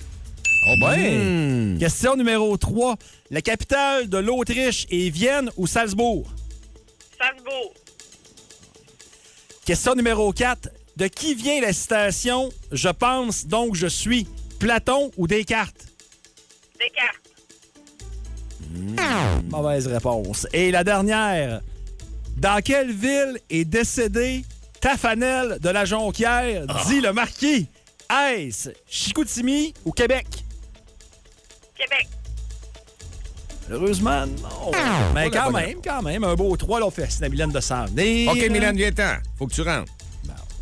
[0.66, 1.78] Oh Hmm.
[1.78, 2.96] Question numéro 3.
[3.30, 6.30] La capitale de l'Autriche est Vienne ou Salzbourg?
[7.18, 7.72] Salzbourg.
[9.64, 10.68] Question numéro 4.
[10.96, 14.26] De qui vient la citation «Je pense, donc je suis»
[14.58, 15.89] Platon ou Descartes?
[16.80, 17.20] Descartes.
[19.50, 20.46] Mauvaise réponse.
[20.52, 21.60] Et la dernière.
[22.36, 24.44] Dans quelle ville est décédé
[24.80, 27.68] Tafanel de la Jonquière, dit le marquis?
[28.10, 30.26] Est-ce Chicoutimi ou Québec?
[31.76, 32.08] Québec.
[33.68, 34.72] Malheureusement, non.
[35.14, 37.06] Mais Pas la quand même, quand même, un beau 3 l'ont fait.
[37.10, 38.30] C'est la Mylène de s'en venir.
[38.30, 39.18] OK, Mylène, viens-t'en.
[39.38, 39.92] Faut que tu rentres.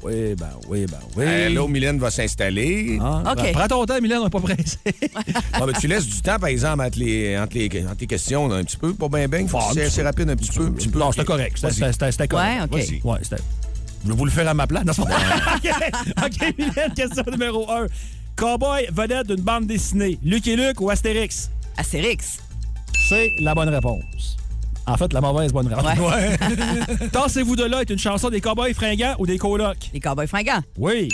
[0.02, 1.24] Oui, ben oui, ben oui.
[1.24, 2.98] Hello, Mylène va s'installer.
[3.00, 3.36] Ah, OK.
[3.42, 4.76] ben, prends ton temps, Mylène, on n'est pas pressé.
[4.84, 8.56] Ben, tu laisses du temps, par exemple, entre les, entre les, entre les questions, là,
[8.56, 9.46] un petit peu, pas bien, bien.
[9.88, 10.66] C'est rapide, un petit peu.
[10.66, 10.98] un petit peu.
[11.00, 11.58] non, c'était correct.
[11.58, 12.72] C'était- correct.
[12.72, 13.04] Ouais, OK.
[13.04, 13.42] Ouais, c'était.
[14.04, 14.84] Je vais vous le faire à ma place.
[14.84, 15.16] Non, c'est pas-
[15.56, 17.86] OK, OK, Mylène, question numéro 1.
[18.36, 20.16] Cowboy vedette d'une bande dessinée.
[20.22, 21.50] Lucky Luke ou Astérix?
[21.76, 22.38] Astérix.
[23.08, 24.36] C'est la bonne réponse.
[24.88, 25.98] En fait, la mauvaise bonne réponse.
[25.98, 27.08] Ouais.
[27.12, 29.90] Tassez-vous de là est une chanson des Cowboys fringants ou des colocs?
[29.92, 30.62] Les cowboys fringants.
[30.78, 31.08] Oui.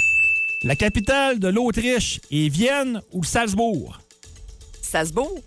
[0.62, 3.98] La capitale de l'Autriche est Vienne ou Salzbourg?
[4.80, 5.40] Salzbourg.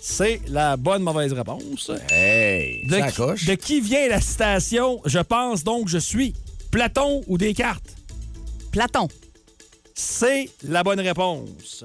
[0.00, 1.90] C'est la bonne mauvaise réponse.
[2.10, 6.34] Hey, De, ça qui- de qui vient la citation Je pense donc je suis
[6.70, 7.94] Platon ou Descartes?
[8.72, 9.08] Platon.
[9.94, 11.84] C'est la bonne réponse.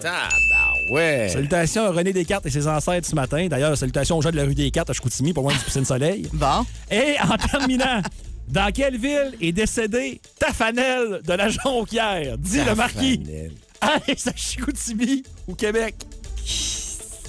[0.92, 1.30] Ouais.
[1.30, 3.48] Salutations à René Descartes et ses ancêtres ce matin.
[3.48, 6.28] D'ailleurs, salutations aux gens de la rue Descartes à Chicoutimi, pas loin du Piscine Soleil.
[6.34, 6.66] Bon.
[6.92, 8.02] Et en terminant,
[8.50, 12.38] dans quelle ville est décédé Tafanel de la Jonquière?
[12.38, 13.20] Dit le marquis.
[13.20, 13.52] Tafanel.
[13.82, 15.96] Ah, est-ce à Chicoutimi ou Québec?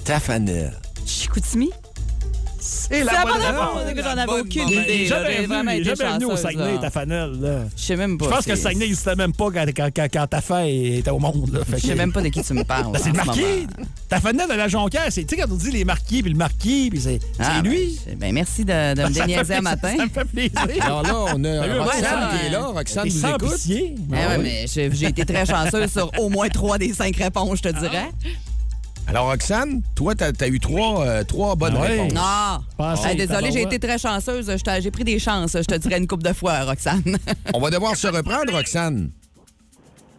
[0.03, 0.73] Tafanel.
[1.05, 1.69] Chicoutimi?
[2.59, 4.03] C'est la la bonne réponse.
[4.03, 5.05] J'en avais aucune idée.
[5.07, 6.79] J'ai venu, au Saguenay, là.
[6.79, 7.31] Tafanel.
[7.39, 7.59] Là.
[7.75, 8.25] Je sais même pas.
[8.25, 11.19] Je pense que Saguenay n'existait même pas quand, quand, quand, quand ta fille était au
[11.19, 11.63] monde.
[11.73, 12.91] Je sais même pas de qui tu me parles.
[12.93, 13.67] Ben, c'est le marquis.
[14.09, 16.37] Ta fenêtre de la Jonquière, c'est, tu sais, quand on dit les marquis, puis le
[16.37, 17.99] marquis, puis c'est, c'est Ah, lui.
[18.07, 19.93] ben, ben, merci de, de me déniaiser un matin.
[19.97, 20.85] Ça me fait plaisir.
[20.85, 22.65] Alors là, on a Salut, Roxane qui est là.
[22.67, 23.53] Roxane nous écoute.
[23.55, 23.95] pitié.
[24.09, 27.57] Eh ouais, mais j'ai j'ai été très chanceuse sur au moins trois des cinq réponses,
[27.63, 28.09] je te dirais.
[29.07, 31.87] Alors, Roxane, toi, t'as as eu trois, euh, trois bonnes Ah ouais?
[31.87, 32.13] réponses.
[32.13, 32.63] Non.
[32.77, 34.51] Passez, Hey, désolé, j'ai été très chanceuse.
[34.81, 37.17] J'ai pris des chances, je te dirais une coupe de fois, Roxane.
[37.53, 39.09] On va devoir se reprendre, Roxane.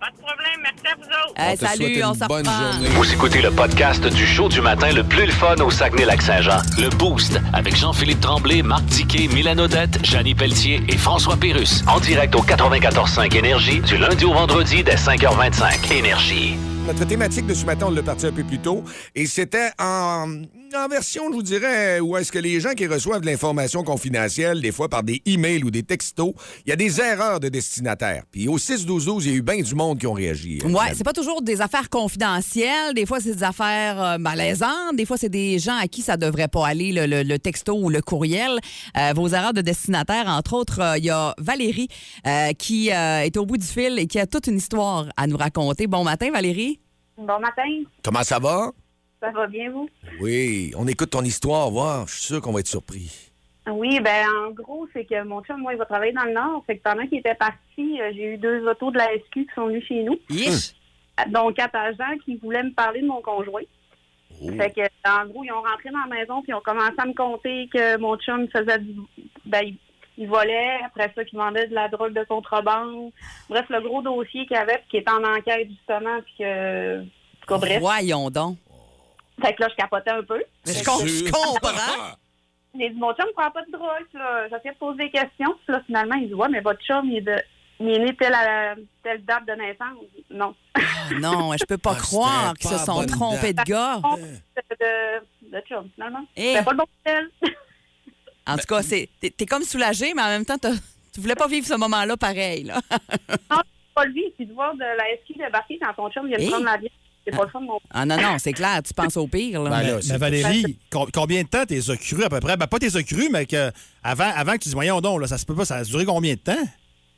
[0.00, 1.34] Pas de problème, merci à vous autres.
[1.36, 2.88] Hey, salut, on bonne journée.
[2.90, 6.58] Vous écoutez le podcast du show du matin le plus le fun au Saguenay-Lac-Saint-Jean.
[6.78, 11.84] Le Boost avec Jean-Philippe Tremblay, Marc Tiquet, Milan Odette, Janine Pelletier et François Pérus.
[11.86, 15.92] En direct au 94.5 Énergie du lundi au vendredi dès 5h25.
[15.92, 16.56] Énergie.
[16.88, 18.82] Notre thématique de ce matin, on l'a parti un peu plus tôt,
[19.14, 20.42] et c'était en,
[20.74, 24.62] en version, je vous dirais, où est-ce que les gens qui reçoivent de l'information confidentielle,
[24.62, 26.32] des fois par des emails ou des textos,
[26.64, 28.22] il y a des erreurs de destinataire.
[28.32, 30.37] Puis au 6-12-12, il y a eu bien du monde qui ont réagi.
[30.64, 32.94] Ouais, c'est pas toujours des affaires confidentielles.
[32.94, 34.96] Des fois, c'est des affaires euh, malaisantes.
[34.96, 37.74] Des fois, c'est des gens à qui ça devrait pas aller, le, le- le texto
[37.74, 38.58] ou le courriel.
[38.96, 41.88] Euh, vos erreurs de destinataire, entre autres, euh, il y a Valérie
[42.26, 45.26] euh, qui euh, est au bout du fil et qui a toute une histoire à
[45.26, 45.86] nous raconter.
[45.86, 46.80] Bon matin, Valérie.
[47.16, 47.62] Bon matin,
[48.04, 48.70] Comment ça va?
[49.20, 49.88] ça va bien, vous?
[50.20, 52.06] Oui, on écoute ton histoire, voir.
[52.06, 53.10] Je suis sûr qu'on va être surpris.
[53.72, 56.64] Oui, ben en gros, c'est que mon chum, moi, il va travailler dans le Nord.
[56.66, 59.48] Fait que pendant qu'il était parti, euh, j'ai eu deux autos de la SQ qui
[59.54, 60.18] sont venus chez nous.
[60.30, 60.74] Yish.
[61.28, 63.62] Donc, quatre agents qui voulaient me parler de mon conjoint.
[64.40, 64.50] Oh.
[64.56, 67.06] Fait que, en gros, ils ont rentré dans la maison puis ils ont commencé à
[67.06, 68.94] me compter que mon chum faisait du.
[69.44, 69.76] Ben, il,
[70.18, 73.12] il volait, après ça, qu'il vendait de la drogue de contrebande.
[73.48, 77.00] Bref, le gros dossier qu'il y avait, puis qui était en enquête, justement, puis que.
[77.00, 77.80] en tout cas, bref.
[77.80, 78.58] Voyons donc.
[79.40, 80.42] Fait que là, je capotais un peu.
[80.66, 82.16] Mais je, je comprends.
[82.78, 84.06] J'ai dit, mon chum ne prend pas de drogue.
[84.14, 84.48] là.
[84.48, 85.52] J'essayais de poser des questions.
[85.64, 87.36] Puis là, finalement, il dit, ouais, mais votre chum, il est, de,
[87.80, 89.98] il est né telle, à- telle date de naissance.
[90.30, 90.54] Non.
[90.74, 90.80] Ah,
[91.20, 94.00] non, je peux pas Ah, croire qu'ils se sont trompés de gars.
[94.16, 96.24] de, de, de chum, finalement.
[96.36, 96.52] Eh.
[96.52, 97.30] C'était pas le bon tel.
[98.46, 101.48] En tout cas, c'est- t'es t'es comme soulagé, mais en même temps, tu voulais pas
[101.48, 102.64] vivre ce moment-là pareil.
[102.64, 102.80] Là.
[103.50, 103.58] non,
[103.94, 104.30] pas le vie.
[104.36, 106.48] Puis de voir de la SQ débarquer quand ton chum vient de Eh.
[106.48, 106.90] prendre la bière,
[107.30, 109.62] c'est pas fun, mon Ah non, non, c'est clair, tu penses au pire.
[109.62, 109.70] Là.
[109.70, 112.56] Ben là, Mais, Valérie, com- combien de temps t'es cru à peu près?
[112.56, 113.70] Ben, pas t'es cru, mais que
[114.02, 116.04] avant, avant que tu dises, voyons donc, là, ça se peut pas, ça a duré
[116.04, 116.68] combien de temps?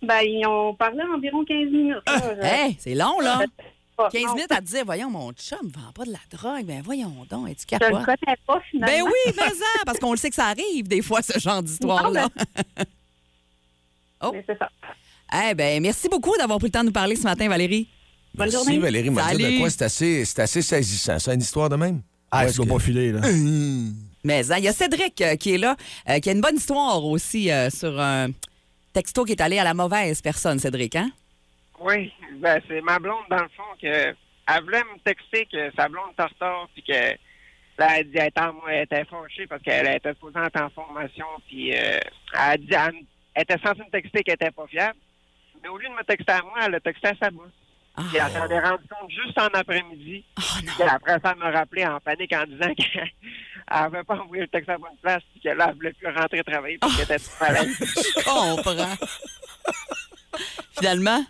[0.02, 1.96] Ben, ils ont parlé environ 15 minutes.
[2.06, 3.40] Je- Hey, c'est long, là.
[3.96, 4.08] pas.
[4.10, 6.64] 15 Non, minutes à te dire, voyons, mon chum vend pas de la drogue.
[6.64, 8.06] Ben voyons donc, es-tu Je le capable?
[8.06, 8.96] connais pas, finalement.
[8.96, 11.62] Ben oui, mais ça, parce qu'on le sait que ça arrive des fois, ce genre
[11.62, 12.28] d'histoire-là.
[14.32, 14.68] Mais c'est ça.
[15.50, 17.88] Eh ben, merci beaucoup d'avoir pris le temps de nous parler ce matin, Valérie.
[18.34, 18.78] Bonne Merci, journée.
[18.78, 19.10] Valérie.
[19.10, 19.58] m'a dit de Salut.
[19.58, 19.70] quoi?
[19.70, 21.18] C'est assez, c'est assez saisissant.
[21.18, 22.00] C'est une histoire de même?
[22.30, 23.20] Ah, Où tu dois pas filer, là?
[24.22, 25.76] Mais hein, il y a Cédric euh, qui est là,
[26.08, 28.28] euh, qui a une bonne histoire aussi euh, sur un
[28.92, 31.10] texto qui est allé à la mauvaise personne, Cédric, hein?
[31.80, 35.88] Oui, ben c'est ma blonde dans le fond que elle voulait me texter que sa
[35.88, 36.92] blonde retard puis que
[37.78, 41.24] là elle dit elle était, en- elle était fâchée parce qu'elle était être en formation
[41.48, 41.98] puis euh,
[42.34, 42.94] elle a dit elle,
[43.34, 44.98] elle était censée me texter qu'elle était pas fiable.
[45.62, 47.48] Mais au lieu de me texter à moi, elle a texté à sa boss.
[48.00, 50.24] Ah, Puis elle s'en est rendue compte juste en après-midi.
[50.38, 50.42] oh.
[50.58, 53.10] Puis après ça, elle m'a rappelé en panique en disant qu'elle
[53.68, 56.42] avait pas envoyé le texte à bonne place puis que là, elle voulait plus rentrer
[56.44, 57.68] travailler parce qu'elle était trop malade.
[57.80, 59.06] Je comprends.
[60.78, 61.24] Finalement,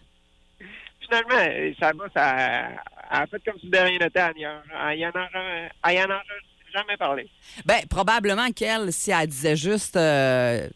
[1.00, 2.68] finalement, ça va, ça
[3.10, 6.10] a fait comme si de rien n'était à n'y en à y en a- en
[6.10, 6.22] a
[6.72, 7.28] jamais parlé.
[7.64, 10.68] ben, probablement qu'elle, si elle disait juste euh,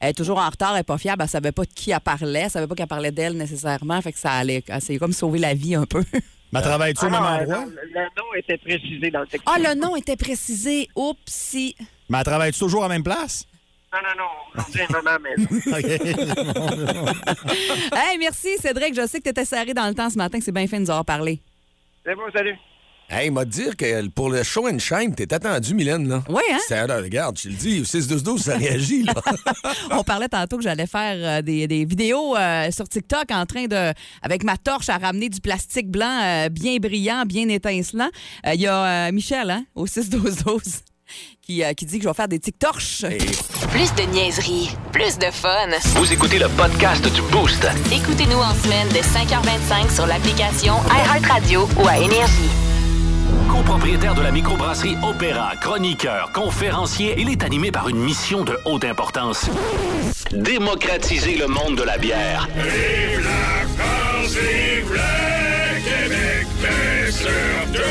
[0.00, 2.00] elle est toujours en retard, elle est pas fiable, elle savait pas de qui elle
[2.00, 5.38] parlait, elle savait pas qu'elle parlait d'elle nécessairement, fait que ça allait, c'est comme sauver
[5.38, 6.02] la vie un peu.
[6.52, 7.64] Mais travailles-tu au Ah, même non, endroit?
[7.66, 9.46] non, le, nom était précisé dans le texte.
[9.48, 10.88] Ah, le nom était précisé.
[10.96, 11.76] Oupsie.
[12.08, 13.46] Mais elle travaille toujours à la même place?
[13.92, 15.34] Non, non, non, aujourd'hui, maman, mais
[15.78, 17.06] OK.
[17.94, 18.94] Hey, merci, Cédric.
[18.94, 20.76] Je sais que tu étais serré dans le temps ce matin, que c'est bien fait
[20.76, 21.40] de nous avoir parlé.
[22.04, 22.56] c'est bon, salut.
[23.12, 26.22] Hey, il m'a dit que pour le show and shine, t'es attendu, Mylène, là.
[26.28, 26.58] Oui, hein?
[26.68, 29.14] C'est alors, regarde, je te le dis, au 6-12-12, ça réagit, là.
[29.90, 33.64] On parlait tantôt que j'allais faire euh, des, des vidéos euh, sur TikTok en train
[33.66, 33.92] de,
[34.22, 38.10] avec ma torche, à ramener du plastique blanc euh, bien brillant, bien étincelant.
[38.46, 40.82] Euh, Il y a euh, Michel, hein, au 6-12-12,
[41.42, 43.02] qui, euh, qui dit que je vais faire des TikToks.
[43.10, 43.18] Et
[43.72, 45.66] Plus de niaiserie, plus de fun.
[45.96, 47.66] Vous écoutez le podcast du Boost.
[47.92, 52.69] Écoutez-nous en semaine de 5h25 sur l'application iHeartRadio ou à Énergie.
[53.50, 58.84] Copropriétaire de la microbrasserie Opéra, chroniqueur, conférencier, il est animé par une mission de haute
[58.84, 59.50] importance.
[60.30, 62.48] Démocratiser le monde de la bière.
[62.54, 67.82] Vive la France, vive le Québec, mais surtout,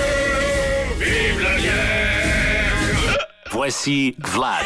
[0.98, 3.28] vive la bière!
[3.52, 4.66] Voici Vlad.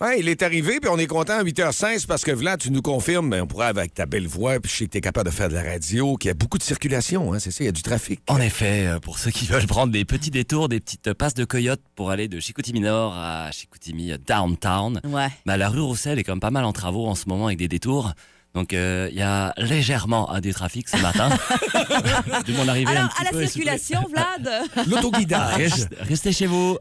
[0.00, 2.82] Ouais, il est arrivé, puis on est content à 8h16 parce que Vlad, tu nous
[2.82, 5.28] confirmes, ben, on pourrait avec ta belle voix, puis je sais que tu es capable
[5.28, 7.66] de faire de la radio, qu'il y a beaucoup de circulation, hein, c'est ça, il
[7.66, 8.20] y a du trafic.
[8.28, 11.44] En effet, euh, pour ceux qui veulent prendre des petits détours, des petites passes de
[11.44, 15.28] coyote pour aller de Chicoutimi Nord à Chicoutimi euh, Downtown, Ouais.
[15.46, 17.58] bah, la rue Roussel est quand même pas mal en travaux en ce moment avec
[17.58, 18.12] des détours.
[18.58, 21.28] Donc euh, il y a légèrement un des trafics ce matin.
[22.44, 24.50] de mon arrivée un Alors, petit à la peu circulation, Vlad.
[24.88, 25.54] L'autoguidage.
[25.54, 26.76] Reste- restez chez vous.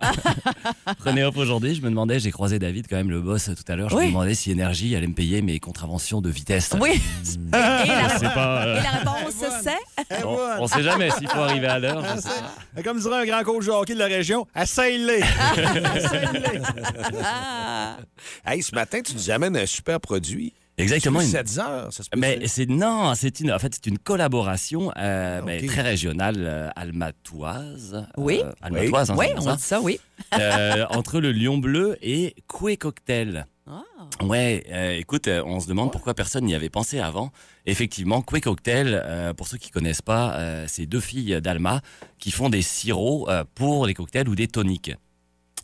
[0.98, 1.76] Prenez off aujourd'hui.
[1.76, 3.90] Je me demandais, j'ai croisé David, quand même, le boss, tout à l'heure.
[3.90, 4.06] Je Oui.
[4.06, 6.72] me demandais si Énergie allait me payer mes contraventions de vitesse.
[6.82, 7.00] Oui.
[7.30, 8.64] Et la, pas.
[8.66, 10.06] euh, et la réponse, c'est?
[10.20, 12.02] Eh, on, sait jamais s'il faut arriver à l'heure.
[12.02, 12.82] pas.
[12.82, 14.48] Comme dirait un grand coach de hockey de la région.
[14.60, 15.22] Essaye-les.
[17.24, 17.98] Ah.
[18.44, 20.54] Hey, ce matin, tu nous amènes un super produit.
[20.78, 21.22] Exactement.
[21.22, 22.20] une- 7 heures, ça se peut.
[22.20, 25.66] Mais c'est non, c'est une en fait c'est une collaboration euh, Ok.
[25.68, 28.06] très régionale euh, almatoise.
[28.18, 28.42] Oui.
[28.44, 29.56] Euh, almatoise, hein, Oui, on ça.
[29.56, 30.00] dit ça, oui.
[30.38, 33.48] Euh, entre le Lion Bleu et Coué Cocktail.
[33.70, 33.82] Ah.
[34.24, 37.32] Ouais, euh, écoute, euh, on se demande pourquoi personne n'y avait pensé avant.
[37.66, 41.82] Effectivement, Coué Cocktail, euh, pour ceux qui connaissent pas, euh, c'est deux filles d'Alma
[42.18, 44.92] qui font des sirops euh, pour des cocktails ou des toniques.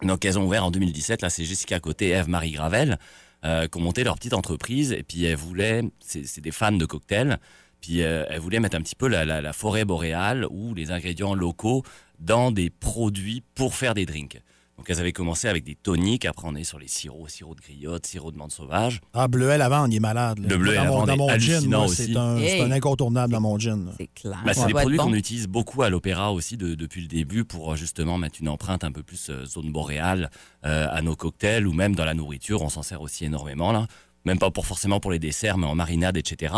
[0.02, 2.98] Donc elles ont ouvert en 2017, là c'est Jessica Côté et Eve-Marie Gravel
[3.46, 6.86] euh, qui ont monté leur petite entreprise et puis elles voulaient, c'est des fans de
[6.86, 7.38] cocktails,
[7.82, 11.36] puis euh, elles voulaient mettre un petit peu la- la forêt boréale ou les ingrédients
[11.36, 11.84] locaux
[12.20, 14.42] dans des produits pour faire des drinks.
[14.78, 17.62] Donc elles avaient commencé avec des toniques, après on est sur les sirops, sirop de
[17.62, 19.02] griotte, sirop de menthe sauvage.
[19.14, 20.40] Ah, bleuet lavande, il est malade.
[20.40, 20.48] là.
[20.50, 22.06] Le bleuet dans mon, lavande dans est mon gin, hallucinant moi, aussi.
[22.12, 22.62] c'est un, c'est Hey.
[22.62, 23.94] un incontournable dans mon gin.
[23.98, 24.42] C'est clair.
[24.44, 25.04] Bah, c'est des produits bon.
[25.06, 28.50] qu'on utilise beaucoup à l'opéra aussi de- depuis le début pour euh, justement mettre une
[28.50, 30.32] empreinte un peu plus euh, zone boréale
[30.66, 32.62] euh, à nos cocktails ou même dans la nourriture.
[32.64, 33.88] On s'en sert aussi énormément là.
[34.26, 36.54] Même pas pour forcément pour les desserts, mais en marinade, etc.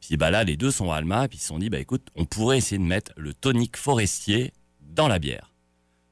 [0.00, 2.08] Puis bah là, les deux sont à Alma, puis ils se sont dit, bah écoute,
[2.16, 5.51] on pourrait essayer de mettre le tonique forestier dans la bière.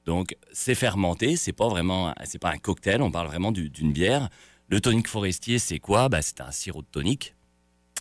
[0.07, 3.93] Donc c'est fermenté, c'est pas vraiment, c'est pas un cocktail, on parle vraiment du- d'une
[3.93, 4.29] bière.
[4.69, 6.09] Le tonique forestier, c'est quoi?
[6.09, 7.35] Bah, c'est un sirop de tonique.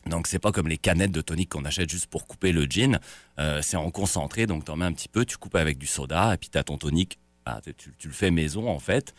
[0.06, 3.00] Donc c'est pas comme les canettes de tonique qu'on achète juste pour couper le gin.
[3.40, 6.34] Euh, c'est en concentré, donc t'en mets un petit peu, tu coupes avec du soda,
[6.34, 7.20] et puis t'as ton tonique.
[7.46, 9.14] Ah, tu, tu le fais maison en fait.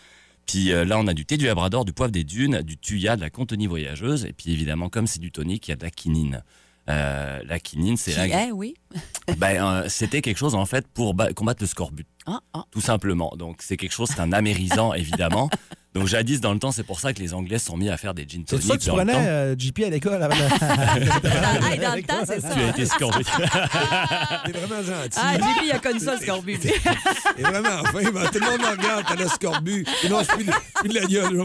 [0.46, 3.16] Puis euh, là, on a du thé du Labrador, du poivre des dunes, du tuya,
[3.16, 5.84] de la contenue voyageuse, et puis évidemment, comme c'est du tonique, il y a de
[5.84, 6.42] la quinine.
[6.88, 8.74] Euh, la quinine, c'est Qui la- est, oui.
[9.36, 12.64] ben, euh, c'était quelque chose en fait pour ba- combattre le scorbut, Ah, ah.
[12.72, 13.32] tout simplement.
[13.36, 15.48] Donc c'est quelque chose, c'est un amérisant évidemment.
[15.94, 18.14] Donc jadis dans le temps, c'est pour ça que les Anglais sont mis à faire
[18.14, 21.96] des gin C'est tonic ça que tu prenais euh, JP à l'école avant Ah, dans
[21.96, 22.54] le temps, c'est ça.
[22.54, 23.24] Tu as été scorbut.
[23.24, 25.18] T'es vraiment gentil.
[25.20, 26.58] Ah, JP, il a connu ça, le scorbut.
[26.60, 28.02] T'es vraiment fin.
[28.10, 29.84] ben, tout le monde me regarde, t'as le scorbut.
[30.04, 31.40] Et non, je suis plus, plus de la gueule.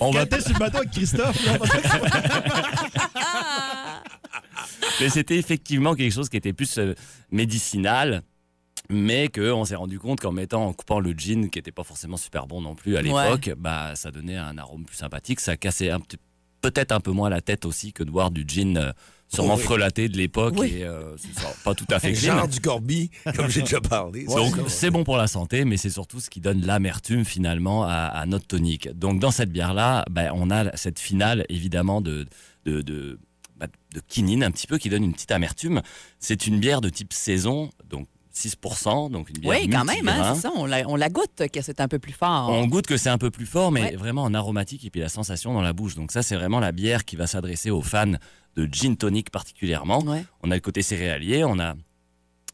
[0.00, 1.52] On va sur le bateau avec Christophe, là,
[5.00, 6.94] Mais c'était effectivement quelque chose qui était plus euh,
[7.30, 8.22] médicinal,
[8.90, 12.16] mais qu'on s'est rendu compte qu'en mettant, en coupant le gin, qui n'était pas forcément
[12.16, 15.40] super bon non plus à l'époque, bah, ça donnait un arôme plus sympathique.
[15.40, 16.16] Ça cassait un petit-
[16.60, 18.92] peut-être un peu moins la tête aussi que de boire du gin euh,
[19.28, 19.62] sûrement Oui.
[19.62, 20.74] frelaté de l'époque Oui.
[20.78, 21.14] et euh,
[21.64, 22.36] pas tout à fait Le clean.
[22.38, 24.24] genre du corbi, comme j'ai déjà parlé.
[24.26, 27.90] Donc c'est bon pour la santé, mais c'est surtout ce qui donne l'amertume finalement à,
[28.06, 28.88] à notre tonique.
[28.98, 32.26] Donc dans cette bière-là, ben, on a cette finale évidemment de,
[32.64, 33.20] de, de,
[33.66, 35.82] de quinine un petit peu qui donne une petite amertume.
[36.20, 40.34] C'est une bière de type saison, donc 6%, donc une bière Oui, quand même, hein,
[40.34, 40.52] c'est ça.
[40.54, 42.48] On la, on la goûte que c'est un peu plus fort.
[42.50, 43.96] On goûte que c'est un peu plus fort, mais Ouais.
[43.96, 45.94] vraiment en aromatique et puis la sensation dans la bouche.
[45.96, 48.12] Donc ça, c'est vraiment la bière qui va s'adresser aux fans
[48.56, 50.00] de gin tonic particulièrement.
[50.04, 50.24] Ouais.
[50.42, 51.74] On a le côté céréalier, on a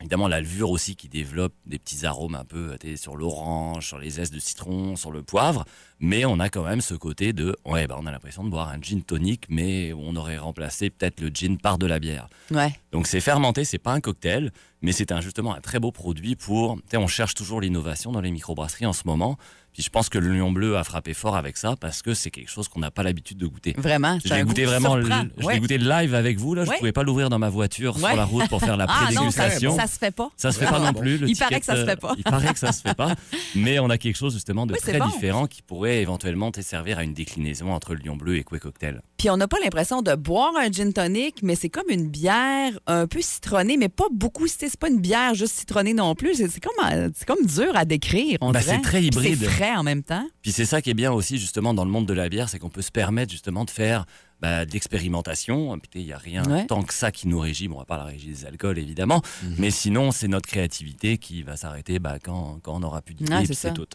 [0.05, 3.99] évidemment la levure aussi qui développe des petits arômes un peu sais, sur l'orange, sur
[3.99, 5.65] les zestes de citron, sur le poivre,
[5.99, 8.69] mais on a quand même ce côté de ouais bah on a l'impression de boire
[8.69, 12.29] un gin tonic, mais on aurait remplacé peut-être le gin par de la bière.
[12.51, 12.79] Ouais.
[12.93, 16.37] Donc c'est fermenté, c'est pas un cocktail, mais c'est un, justement un très beau produit
[16.37, 16.79] pour.
[16.93, 19.39] On cherche toujours l'innovation dans les microbrasseries en ce moment.
[19.75, 22.31] Puis je pense que le Lion Bleu a frappé fort avec ça parce que c'est
[22.31, 23.75] quelque chose qu'on n'a pas l'habitude de goûter.
[23.77, 24.19] Vraiment.
[24.25, 25.05] Je l'ai goût goûté vraiment, le-
[25.37, 25.55] je Ouais.
[25.55, 26.65] l'ai goûté live avec vous là.
[26.65, 26.79] Je Ouais.
[26.79, 28.09] pouvais pas l'ouvrir dans ma voiture Ouais.
[28.11, 30.31] sur la route pour faire la Ah non, ça, ça se fait pas.
[30.37, 31.19] Ça se fait pas non plus.
[31.19, 32.15] le Il paraît que ça se fait pas.
[32.17, 33.15] Il paraît que ça se fait pas.
[33.57, 35.07] Mais on a quelque chose justement de Oui, très bon.
[35.09, 38.61] différent qui pourrait éventuellement te servir à une déclinaison entre le Lion Bleu et Coué
[38.61, 39.03] Cocktail.
[39.19, 42.73] Puis on n'a pas l'impression de boire un gin tonic, mais c'est comme une bière
[42.87, 44.47] un peu citronnée, mais pas beaucoup.
[44.47, 46.35] C'est c'est pas une bière juste citronnée non plus.
[46.37, 48.39] C'est comme, euh, c'est comme dur à décrire.
[48.41, 48.63] On dirait.
[48.65, 49.43] c'est très hybride.
[49.73, 50.27] En même temps?
[50.43, 52.59] Puis c'est ça qui est bien aussi justement dans le monde de la bière, c'est
[52.59, 54.05] qu'on peut se permettre justement de faire
[54.41, 55.79] bah, de l'expérimentation.
[55.95, 56.67] Il n'y a rien Ouais.
[56.67, 57.69] tant que ça qui nous régit.
[57.69, 59.23] Bon, à part la régie des alcools évidemment,
[59.59, 63.33] mais sinon c'est notre créativité qui va s'arrêter bah, quand, quand on aura plus d'idées.
[63.33, 63.87] Ouais, c'est tout.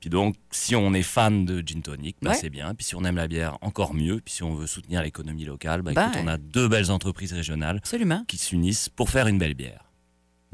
[0.00, 2.36] Puis donc, si on est fan de gin tonic, bah, Ouais.
[2.38, 2.74] c'est bien.
[2.74, 4.20] Puis si on aime la bière, encore mieux.
[4.22, 7.78] Puis si on veut soutenir l'économie locale, bah, écoute, on a deux belles entreprises régionales
[7.78, 8.22] Absolument.
[8.28, 9.90] qui s'unissent pour faire une belle bière.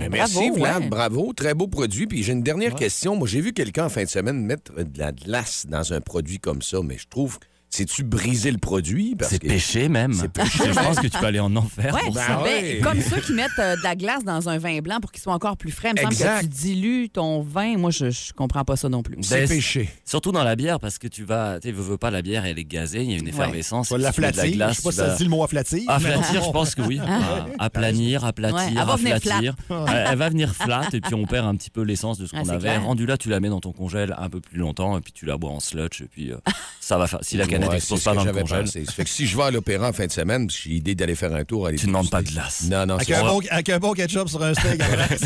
[0.00, 0.82] Ben, Bravo, merci, Vlad.
[0.82, 0.88] ouais.
[0.88, 1.32] Bravo.
[1.34, 2.06] Très beau produit.
[2.06, 3.16] Puis j'ai une dernière question.
[3.16, 6.38] Moi, j'ai vu quelqu'un en fin de semaine mettre de la glace dans un produit
[6.38, 7.38] comme ça, mais je trouve
[7.72, 9.16] C'est-tu briser le produit?
[9.22, 10.12] C'est péché même.
[10.12, 10.64] C'est péché.
[10.66, 11.94] Je pense que tu peux aller en enfer.
[11.94, 12.36] Ouais, pour Ben ça.
[12.36, 12.80] ben, ouais.
[12.82, 15.32] Comme ceux qui mettent euh, de la glace dans un vin blanc pour qu'il soit
[15.32, 15.92] encore plus frais.
[15.96, 17.78] Il me semble que tu dilues ton vin.
[17.78, 19.16] Moi, je, je comprends pas ça non plus.
[19.22, 19.88] C'est Ben, péché.
[20.04, 22.64] Surtout dans la bière, parce que tu vas, tu veux, pas la bière, elle est
[22.64, 23.88] gazée, il y a une effervescence.
[23.88, 24.50] Faut Si la tu flatter.
[24.50, 25.82] glace, Je sais pas si ça se dit le mot afflatir.
[25.88, 26.98] Aflatir, je pense que oui.
[27.58, 29.54] À- Aplanir, aplatir, Ouais, elle va venir aflatir.
[29.70, 32.40] Elle, va venir flat et puis on perd un petit peu l'essence de ce Ah,
[32.42, 32.76] qu'on avait.
[32.78, 35.24] Rendu là, tu la mets dans ton congèle un peu plus longtemps et puis tu
[35.26, 36.36] la bois en sludge et puis euh,
[36.80, 37.20] ça va faire.
[37.22, 39.92] Si la Ouais, pas dans le congèle, fait que si je vais à l'opéra en
[39.92, 41.66] fin de semaine, j'ai l'idée d'aller faire un tour.
[41.66, 42.64] aller tu ne demandes pas de glace.
[42.70, 43.30] Non, non, Avec c'est un, vrai.
[43.30, 44.80] bon, avec un bon ketchup sur un steak.
[44.80, 45.16] après.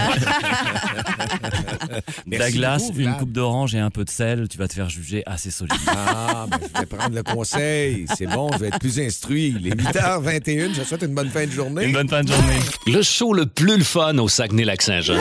[2.27, 4.75] De la glace, beaucoup, une coupe d'orange et un peu de sel, tu vas te
[4.75, 5.75] faire juger assez solide.
[5.87, 8.07] Ah, ben, je vais prendre le conseil.
[8.17, 9.55] C'est bon, je vais être plus instruit.
[9.59, 10.75] Il est 8h21.
[10.75, 11.85] Je vous souhaite une bonne fin de journée.
[11.85, 12.59] Une bonne fin de journée.
[12.87, 15.19] Le show le plus le fun au Saguenay-Lac-Saint-Jean.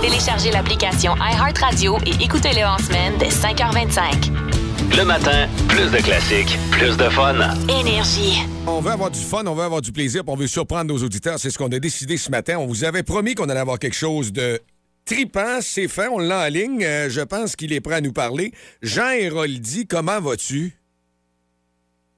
[0.00, 4.59] Téléchargez l'application iHeartRadio et écoutez-le en semaine dès 5h25.
[4.96, 7.34] Le matin, plus de classiques, plus de fun.
[7.68, 8.40] Énergie.
[8.66, 11.02] On veut avoir du fun, on veut avoir du plaisir, puis on veut surprendre nos
[11.02, 11.38] auditeurs.
[11.38, 12.58] C'est ce qu'on a décidé ce matin.
[12.58, 14.60] On vous avait promis qu'on allait avoir quelque chose de
[15.04, 15.60] tripant.
[15.60, 16.84] C'est fait, on l'a en ligne.
[16.84, 18.52] Euh, je pense qu'il est prêt à nous parler.
[18.82, 20.76] Jean Héroldi, comment vas-tu?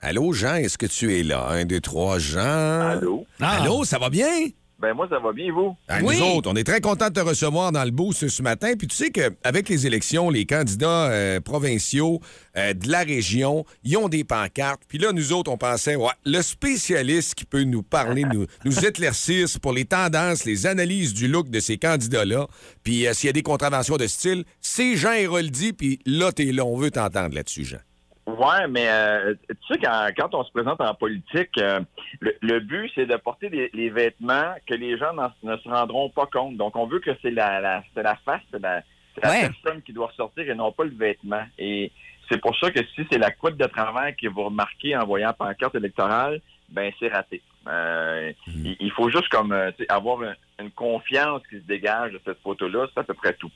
[0.00, 1.46] Allô, Jean, est-ce que tu es là?
[1.48, 2.80] Un, deux, trois, Jean.
[2.80, 3.26] Allô?
[3.40, 4.48] Allô, ça va bien?
[4.82, 5.76] Ben moi, ça va bien, vous?
[6.02, 6.18] Oui.
[6.18, 8.72] Nous autres, on est très contents de te recevoir dans le boost ce matin.
[8.76, 12.20] Puis tu sais qu'avec les élections, les candidats euh, provinciaux
[12.56, 14.82] euh, de la région, ils ont des pancartes.
[14.88, 18.84] Puis là, nous autres, on pensait, ouais, le spécialiste qui peut nous parler, nous, nous
[18.84, 22.48] éclaircir pour les tendances, les analyses du look de ces candidats-là,
[22.82, 25.74] puis euh, s'il y a des contraventions de style, c'est Jean Héroldi.
[25.74, 27.78] Puis là, t'es là, on veut t'entendre là-dessus, Jean.
[28.26, 31.80] Ouais, mais euh, tu sais, quand, quand on se présente en politique, euh,
[32.20, 35.12] le, le but, c'est de porter des- les vêtements que les gens
[35.42, 36.56] ne se rendront pas compte.
[36.56, 38.82] Donc, on veut que c'est la, la, c'est la face, c'est la,
[39.14, 39.40] c'est la Ouais.
[39.62, 41.42] personne qui doit ressortir et non pas le vêtement.
[41.58, 41.90] Et
[42.30, 45.32] c'est pour ça que si c'est la couette de travail que vous remarquez en voyant
[45.32, 47.42] pancarte électorale, ben c'est raté.
[47.66, 52.20] Euh, il, il faut juste comme euh, avoir une, une confiance qui se dégage de
[52.24, 53.50] cette photo-là, c'est à peu près tout.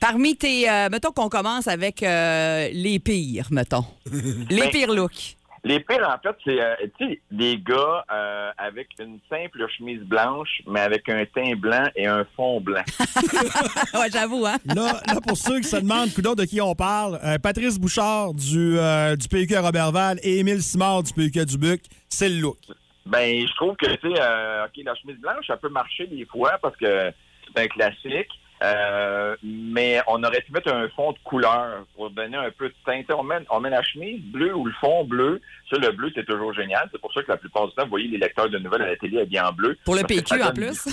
[0.00, 0.68] Parmi tes.
[0.70, 3.84] euh, mettons qu'on commence avec euh, les pires, mettons.
[4.50, 5.36] les Ben, pires looks.
[5.64, 10.00] Les pires, en fait, c'est euh, tu sais, des gars euh, avec une simple chemise
[10.02, 12.84] blanche, mais avec un teint blanc et un fond blanc.
[13.94, 14.56] ouais, j'avoue, hein?
[14.66, 18.34] Là, là, pour ceux qui se demandent coudonc, de qui on parle, euh, Patrice Bouchard
[18.34, 22.36] du, euh, du PQ à Robertval et Émile Simard du PQ à Dubuc, c'est le
[22.36, 22.58] look.
[23.04, 26.24] Ben, je trouve que, tu sais, euh, OK, la chemise blanche, ça peut marcher des
[26.26, 27.10] fois parce que
[27.54, 28.28] c'est un classique.
[28.62, 32.74] Euh, mais on aurait pu mettre un fond de couleur pour donner un peu de
[32.84, 33.00] teint.
[33.00, 35.40] Tu sais, On met, on met la chemise bleue ou le fond bleu.
[35.70, 36.88] Ça, le bleu, c'est toujours génial.
[36.90, 38.86] C'est pour ça que la plupart du temps, vous voyez les lecteurs de nouvelles à
[38.88, 39.76] la télé habillés en bleu.
[39.84, 40.86] Pour le PQ, en plus.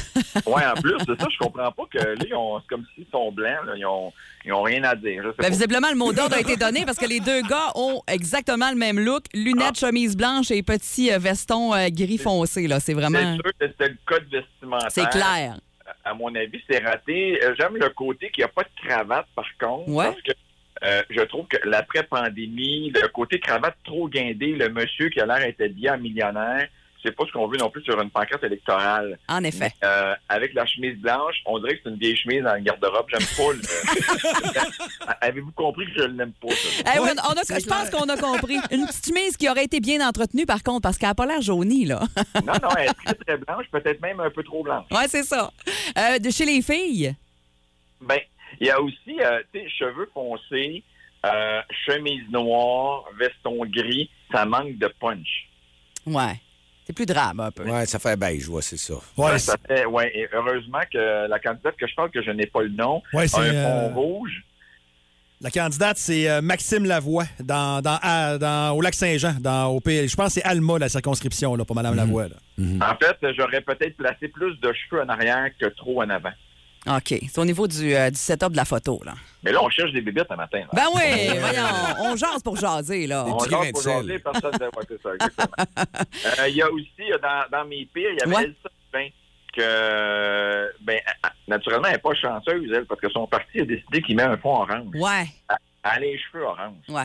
[0.46, 3.66] Ouais, en plus, c'est ça, je comprends pas que là, c'est comme s'ils sont blancs,
[3.66, 4.12] là, ils, ont,
[4.46, 5.24] ils ont rien à dire.
[5.40, 8.70] Ben, visiblement, le mot d'ordre a été donné parce que les deux gars ont exactement
[8.70, 9.24] le même look.
[9.34, 12.68] Lunettes, chemise blanche et petit euh, veston euh, gris foncé.
[12.68, 12.80] là.
[12.80, 13.18] C'est vraiment.
[13.18, 14.92] C'est sûr que c'était le code vestimentaire.
[14.92, 15.56] C'est clair.
[16.06, 17.44] À mon avis, c'est raté.
[17.44, 19.90] Euh, J'aime le côté qu'il n'y a pas de cravate, par contre.
[19.90, 20.06] Ouais.
[20.06, 20.32] Parce que
[20.84, 25.40] euh, je trouve que l'après-pandémie, le côté cravate trop guindé, le monsieur qui a l'air
[25.40, 26.68] d'être habillé en millionnaire,
[27.06, 29.18] c'est pas ce qu'on veut non plus sur une pancarte électorale.
[29.30, 29.72] En effet.
[29.84, 33.06] Euh, avec la chemise blanche, on dirait que c'est une vieille chemise dans le garde-robe.
[33.10, 33.62] J'aime pas le...
[35.22, 36.92] Avez-vous compris que je l'aime pas, ça?
[36.96, 38.58] Eh, on- a- je pense qu'on a compris.
[38.72, 41.42] Une petite chemise qui aurait été bien entretenue, par contre, parce qu'elle n'a pas l'air
[41.42, 42.02] jaunie, là.
[42.46, 44.86] Non, non, elle est très, très blanche, peut-être même un peu trop blanche.
[44.92, 45.52] ouais, c'est ça.
[45.98, 47.16] Euh, de chez les filles?
[48.02, 48.20] Ben,
[48.60, 50.84] il y a aussi, euh, tu sais, cheveux foncés,
[51.26, 55.48] euh, chemise noire, veston gris, ça manque de punch.
[56.06, 56.40] Ouais.
[56.86, 57.64] C'est plus drabe, un peu.
[57.64, 58.94] Ouais, ça fait beige, ouais, c'est ça.
[59.18, 62.46] Ouais, ça fait, ouais, et heureusement que la candidate que je parle, que je n'ai
[62.46, 64.44] pas le nom, Ouais, a c'est, un euh, fond rouge.
[65.42, 70.08] La candidate, c'est euh, Maxime Lavoie, dans, dans, à- dans- au Lac-Saint-Jean, dans, au P-
[70.08, 72.28] je pense que c'est Alma, la circonscription, là, pour Mme Lavoie.
[72.30, 72.36] là.
[72.60, 76.32] En fait, j'aurais peut-être placé plus de cheveux en arrière que trop en avant.
[76.88, 77.08] OK.
[77.30, 79.14] C'est au niveau du, euh, du setup de la photo, là.
[79.44, 80.60] Mais là, on cherche des bébites un matin.
[80.60, 80.68] là.
[80.74, 81.64] Ben oui, voyons.
[82.12, 83.26] On jase pour jaser, là.
[83.28, 85.66] On jase pour jaser, personne ne ouais, ça, exactement.
[86.40, 88.44] Euh, Il y a aussi, euh, dans, dans mes pires, il y avait Ouais.
[88.44, 89.08] Elsa Dubin,
[89.56, 94.02] que, ben, elle- naturellement, elle n'est pas chanceuse, elle, parce que son parti a décidé
[94.02, 94.88] qu'il met un fond orange.
[94.96, 96.76] Ouais, Elle a les cheveux orange.
[96.90, 97.04] ouais.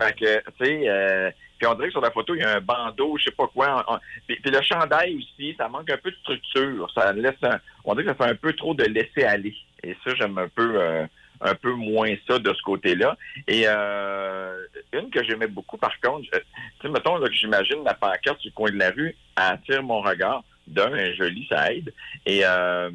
[0.00, 2.56] Fait que, tu sais, euh, puis on dirait que sur la photo, il y a
[2.56, 3.84] un bandeau, je sais pas quoi.
[3.88, 6.90] On- on- puis, puis le chandail aussi, ça manque un peu de structure.
[6.94, 9.54] Ça laisse un- on dirait que ça fait un peu trop de laisser aller.
[9.82, 11.06] Et ça, j'aime un peu, euh,
[11.40, 13.16] un peu moins ça de ce côté-là.
[13.46, 14.56] Et euh,
[14.92, 16.44] une que j'aimais beaucoup, par contre, je- tu
[16.82, 20.42] sais, mettons là, que j'imagine la pancarte le coin de la rue, attire mon regard.
[20.66, 21.92] D'un, jolie, ça aide.
[22.24, 22.90] Et euh,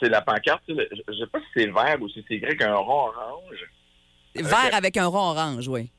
[0.00, 2.74] c'est- la pancarte, je sais pas si c'est vert ou si c'est gris avec un
[2.74, 3.70] rond orange.
[4.34, 5.90] Vert avec un rond orange, oui.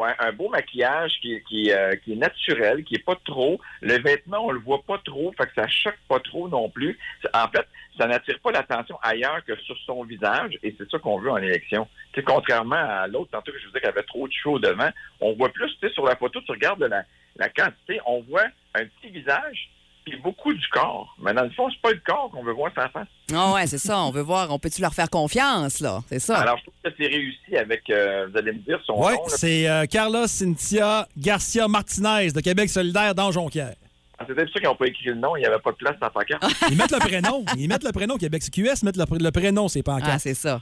[0.00, 3.60] Un beau maquillage qui, qui, euh, qui est naturel, qui est pas trop.
[3.80, 6.98] Le vêtement, on le voit pas trop, fait que ça choque pas trop non plus.
[7.34, 7.66] En fait,
[7.98, 11.38] ça n'attire pas l'attention ailleurs que sur son visage, et c'est ça qu'on veut en
[11.38, 11.88] élection.
[12.24, 14.90] Contrairement à l'autre, tantôt que je vous disais qu'il y avait trop de cheveux devant,
[15.20, 17.02] on voit plus, tu sais, sur la photo, tu regardes la,
[17.36, 19.70] la quantité, on voit un petit visage,
[20.16, 21.14] beaucoup du corps.
[21.20, 23.06] Mais dans le fond, c'est pas le corps qu'on veut voir sa face.
[23.34, 23.98] Ah ouais, c'est ça.
[24.00, 26.00] On veut voir, on peut-tu leur faire confiance, là?
[26.08, 26.38] C'est ça.
[26.38, 29.24] Alors, je trouve que c'est réussi avec, euh, vous allez me dire son Oui, nom.
[29.24, 29.28] là.
[29.28, 33.74] c'est euh, Carla Cynthia Garcia Martinez de Québec solidaire dans Jonquière.
[34.18, 35.76] Ah, C'est peut-être sûr qu'ils n'ont pas écrit le nom, il n'y avait pas de
[35.76, 36.44] place dans la pancarte.
[36.70, 37.44] Ils mettent le prénom.
[37.56, 38.42] Ils mettent le prénom Québec.
[38.52, 40.60] QS, mettent le, pr- le prénom, c'est pas Ah, c'est ça.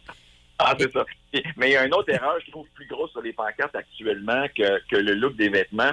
[0.58, 1.04] Ah, c'est ça.
[1.56, 4.46] Mais il y a une autre erreur, je trouve, plus grosse sur les pancartes actuellement
[4.56, 5.90] que, que le look des vêtements.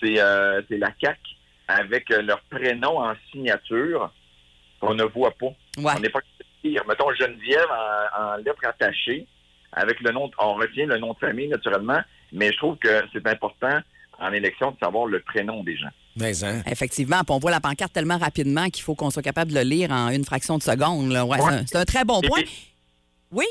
[0.00, 1.18] C'est euh, c'est la CAQ
[1.68, 4.12] avec euh, leur prénom en signature
[4.80, 5.52] qu'on ne voit pas.
[5.96, 6.20] On n'est pas
[6.62, 6.82] dire.
[6.88, 9.26] Mettons Geneviève en, en lettres attachées
[9.72, 12.00] avec le nom, de- on retient le nom de famille naturellement,
[12.32, 13.78] mais je trouve que c'est important
[14.18, 15.88] en élection de savoir le prénom des gens.
[16.16, 16.62] Mais hein?
[16.70, 19.90] Effectivement, on voit la pancarte tellement rapidement qu'il faut qu'on soit capable de le lire
[19.90, 21.08] en une fraction de seconde.
[21.10, 22.40] Ouais, c'est un- très bon point.
[22.42, 22.68] puis-
[23.32, 23.46] Oui?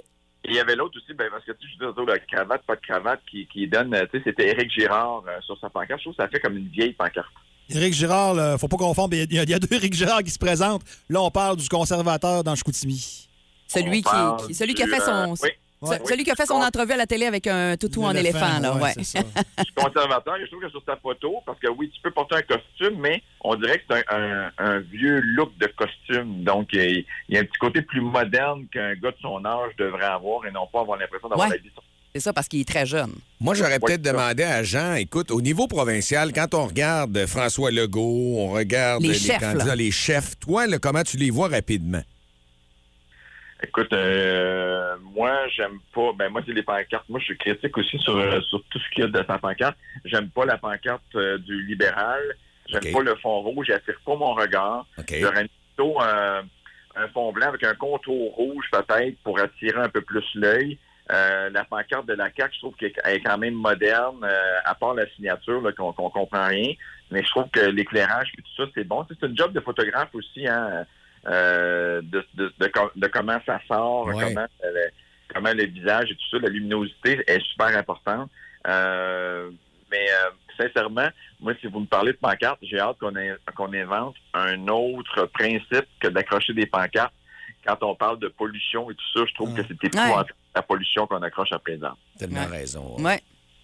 [0.45, 2.82] Il y avait l'autre aussi, ben, parce que tu sais, je la cravate, pas de
[2.82, 5.99] cravate, qui, qui donne, tu sais, c'était Éric Girard euh, sur sa pancarte.
[5.99, 7.28] Je trouve que ça fait comme une vieille pancarte.
[7.70, 9.14] Éric Girard, là, faut pas confondre.
[9.16, 10.84] Il y, a, il y a deux Éric Girard qui se présentent.
[11.09, 13.28] Là, on parle du conservateur dans Chicoutimi.
[13.68, 14.09] Celui, qui,
[14.47, 15.11] qui- celui qui a fait son.
[15.11, 15.38] euh, oui.
[15.41, 15.47] ce-
[15.84, 15.99] Ouais.
[16.05, 18.74] Celui qui a fait son entrevue à la télé avec un toutou en éléphant, là.
[18.76, 18.93] Ouais.
[18.97, 19.20] Je suis
[19.76, 22.41] conservateur et je trouve que sur sa photo, parce que oui, tu peux porter un
[22.41, 26.41] costume, mais on dirait que c'est un, un- un vieux look de costume.
[26.45, 29.72] Donc, il il y a un petit côté plus moderne qu'un gars de son âge
[29.78, 31.55] devrait avoir et non pas avoir l'impression d'avoir Ouais.
[31.57, 31.84] la vie sur
[32.14, 33.11] C'est ça, parce qu'il est très jeune.
[33.39, 38.36] Moi, j'aurais peut-être demandé à Jean, écoute, au niveau provincial, quand on regarde François Legault,
[38.38, 39.76] on regarde Les les, chefs, candidats, là.
[39.76, 42.03] les chefs, toi, là, comment tu les vois rapidement?
[43.64, 46.11] Écoute, euh, moi, j'aime pas.
[46.18, 47.07] Ben, moi, c'est les pancartes.
[47.07, 49.39] Moi, je suis critique aussi sur, euh, sur tout ce qu'il y a de sa
[49.39, 49.78] pancarte.
[50.05, 52.22] J'aime pas la pancarte euh, du libéral.
[52.68, 53.68] J'aime pas le fond rouge.
[53.70, 54.86] Il attire pas mon regard.
[54.97, 55.16] OK.
[55.20, 56.41] J'aurais plutôt euh,
[56.95, 60.78] un fond blanc avec un contour rouge, peut-être, pour attirer un peu plus l'œil.
[61.11, 64.73] Euh, la pancarte de la CAQ, je trouve qu'elle est quand même moderne, euh, à
[64.73, 66.73] part la signature, là, qu'on qu'on comprend rien.
[67.11, 69.05] Mais je trouve que l'éclairage et tout ça, c'est bon.
[69.09, 70.85] C'est une job de photographe aussi, hein,
[71.27, 74.23] euh, de, de, de de comment ça sort, Ouais.
[74.23, 74.89] comment, euh, le,
[75.33, 78.29] comment le visage et tout ça, la luminosité est super importante.
[78.67, 79.49] Euh,
[79.91, 81.09] mais euh, sincèrement,
[81.41, 86.07] moi, si vous me parlez de pancarte, j'ai hâte qu'on invente un autre principe que
[86.07, 87.13] d'accrocher des pancartes.
[87.66, 91.07] Quand on parle de pollution et tout ça, je trouve que c'est épouvantable la pollution
[91.07, 91.93] qu'on accroche à présent.
[92.20, 92.95] Tellement raison.
[92.99, 93.14] Oui,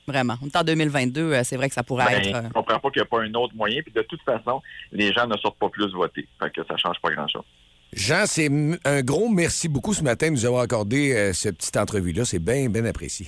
[0.07, 0.35] vraiment.
[0.41, 2.35] On est en 2022, euh, c'est vrai que ça pourrait Ben, être.
[2.35, 3.81] euh, Je comprends pas qu'il n'y a pas un autre moyen.
[3.81, 6.27] Puis de toute façon, les gens ne sortent pas plus voter.
[6.41, 7.43] Fait que ça change pas grand-chose.
[7.91, 8.49] Jean, c'est
[8.85, 12.23] un gros merci beaucoup ce matin de nous avoir accordé euh, cette petite entrevue-là.
[12.23, 13.27] C'est bien, bien apprécié.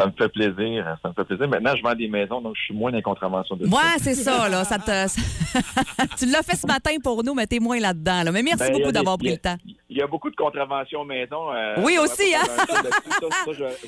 [0.00, 0.96] Ça me fait plaisir.
[1.02, 1.48] Ça me fait plaisir.
[1.48, 4.14] Maintenant, je vends des maisons, donc je suis moins dans les contraventions de Ouais, c'est
[4.14, 4.64] ça, là.
[4.64, 4.90] Ça te...
[6.18, 8.22] tu l'as fait ce matin pour nous, mais t'es moins là-dedans.
[8.24, 8.32] Là.
[8.32, 9.56] Mais merci Ben, beaucoup d'avoir pris a- le temps.
[9.88, 11.52] Il y a beaucoup de contraventions maison.
[11.52, 12.42] euh, Oui, aussi, hein?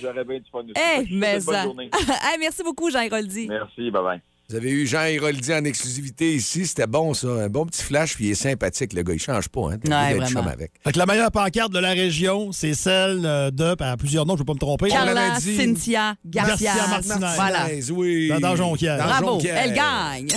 [0.00, 1.62] j'aurais- bien du fun souhaite mais bonne ça.
[1.64, 1.90] journée.
[2.22, 3.46] Hey, merci beaucoup, Jean Héroldi.
[3.48, 4.20] Merci, bye-bye.
[4.50, 6.66] Vous avez eu Jean Héroldi en exclusivité ici.
[6.66, 7.28] C'était bon, ça.
[7.28, 9.14] Un bon petit flash, puis il est sympathique, le gars.
[9.14, 9.76] Il change pas, hein.
[9.82, 10.72] T'as Ouais, chum avec.
[10.84, 14.34] Fait que la meilleure pancarte de la région, c'est celle euh, de, à plusieurs noms,
[14.34, 14.88] je ne veux pas me tromper.
[14.88, 16.74] Carla Cynthia Garcia.
[16.74, 17.26] Garcia Martinez.
[17.36, 17.66] Voilà.
[17.92, 18.28] Oui.
[18.28, 18.98] Dans, dans Jonquière.
[18.98, 19.56] Dans Bravo, Jonquière.
[19.64, 20.28] elle gagne.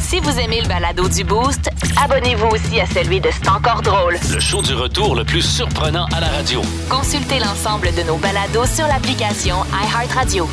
[0.00, 1.70] Si vous aimez le balado du Boost,
[2.02, 4.16] abonnez-vous aussi à celui de C'est encore drôle.
[4.32, 6.62] Le show du retour le plus surprenant à la radio.
[6.88, 10.48] Consultez l'ensemble de nos balados sur l'application iHeartRadio.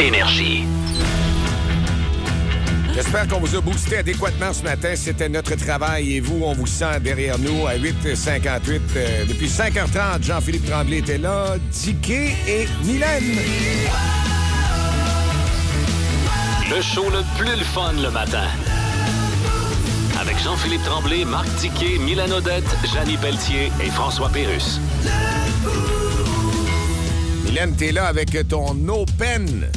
[0.00, 0.64] Énergie.
[2.94, 4.94] J'espère qu'on vous a boosté adéquatement ce matin.
[4.94, 8.80] C'était notre travail et vous, on vous sent derrière nous à 8h58.
[8.96, 13.38] Euh, depuis 5h30, Jean-Philippe Tremblay était là, Dicky et Mylène.
[16.70, 18.46] Le show le plus le fun le matin.
[20.20, 24.80] Avec Jean-Philippe Tremblay, Marc Tiquet, Milan Odette, Janine Pelletier et François Pérus.
[27.44, 29.68] Mylène, t'es là avec ton open.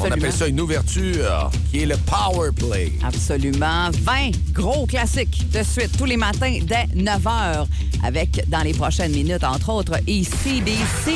[0.00, 2.92] On appelle ça une ouverture, qui est le power play.
[3.02, 3.90] Absolument.
[3.90, 7.66] 20 gros classiques de suite tous les matins dès 9 h
[8.02, 11.12] avec dans les prochaines minutes, entre autres, ECDC.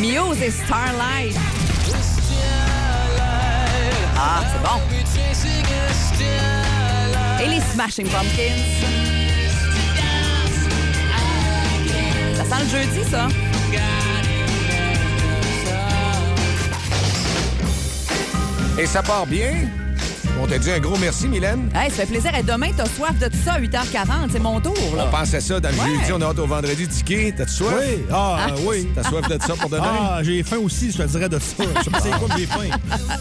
[0.00, 1.36] Muse et Starlight.
[4.16, 4.80] Ah, c'est bon.
[7.44, 9.17] Et les Smashing Pumpkins.
[12.48, 13.28] Sent le jeudi, ça.
[18.78, 19.68] Et ça part bien?
[20.40, 21.68] On te dit un gros merci, Mylène.
[21.74, 22.30] Hey, ça fait plaisir.
[22.38, 24.30] Et demain, t'as soif de tout ça à 8h40.
[24.30, 25.06] C'est mon tour, là.
[25.08, 25.98] On pense à ça dans le Ouais.
[25.98, 27.34] jeudi, on a hâte au vendredi ticket.
[27.36, 27.74] T'as-tu soif?
[27.80, 28.50] Oui, ah, Ah.
[28.64, 28.88] oui.
[28.94, 29.84] T'as soif de ça pour demain?
[30.00, 31.64] Ah, j'ai faim aussi, je te dirais de ça.
[31.78, 32.58] Je sais pas c'est quoi, j'ai faim.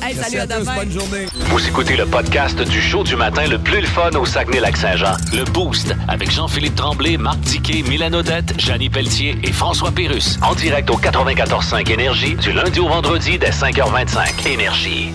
[0.05, 0.75] Hey, Merci salut, à, demain.
[0.75, 1.25] bonne journée.
[1.49, 5.13] Vous écoutez le podcast du show du matin le plus le fun au Saguenay-Lac-Saint-Jean.
[5.33, 10.37] Le Boost avec Jean-Philippe Tremblay, Marc Tiquet, Milan Odette, Janine Pelletier et François Pérus.
[10.43, 14.45] En direct au 94.5 Énergie du lundi au vendredi dès 5h25.
[14.47, 15.11] Énergie.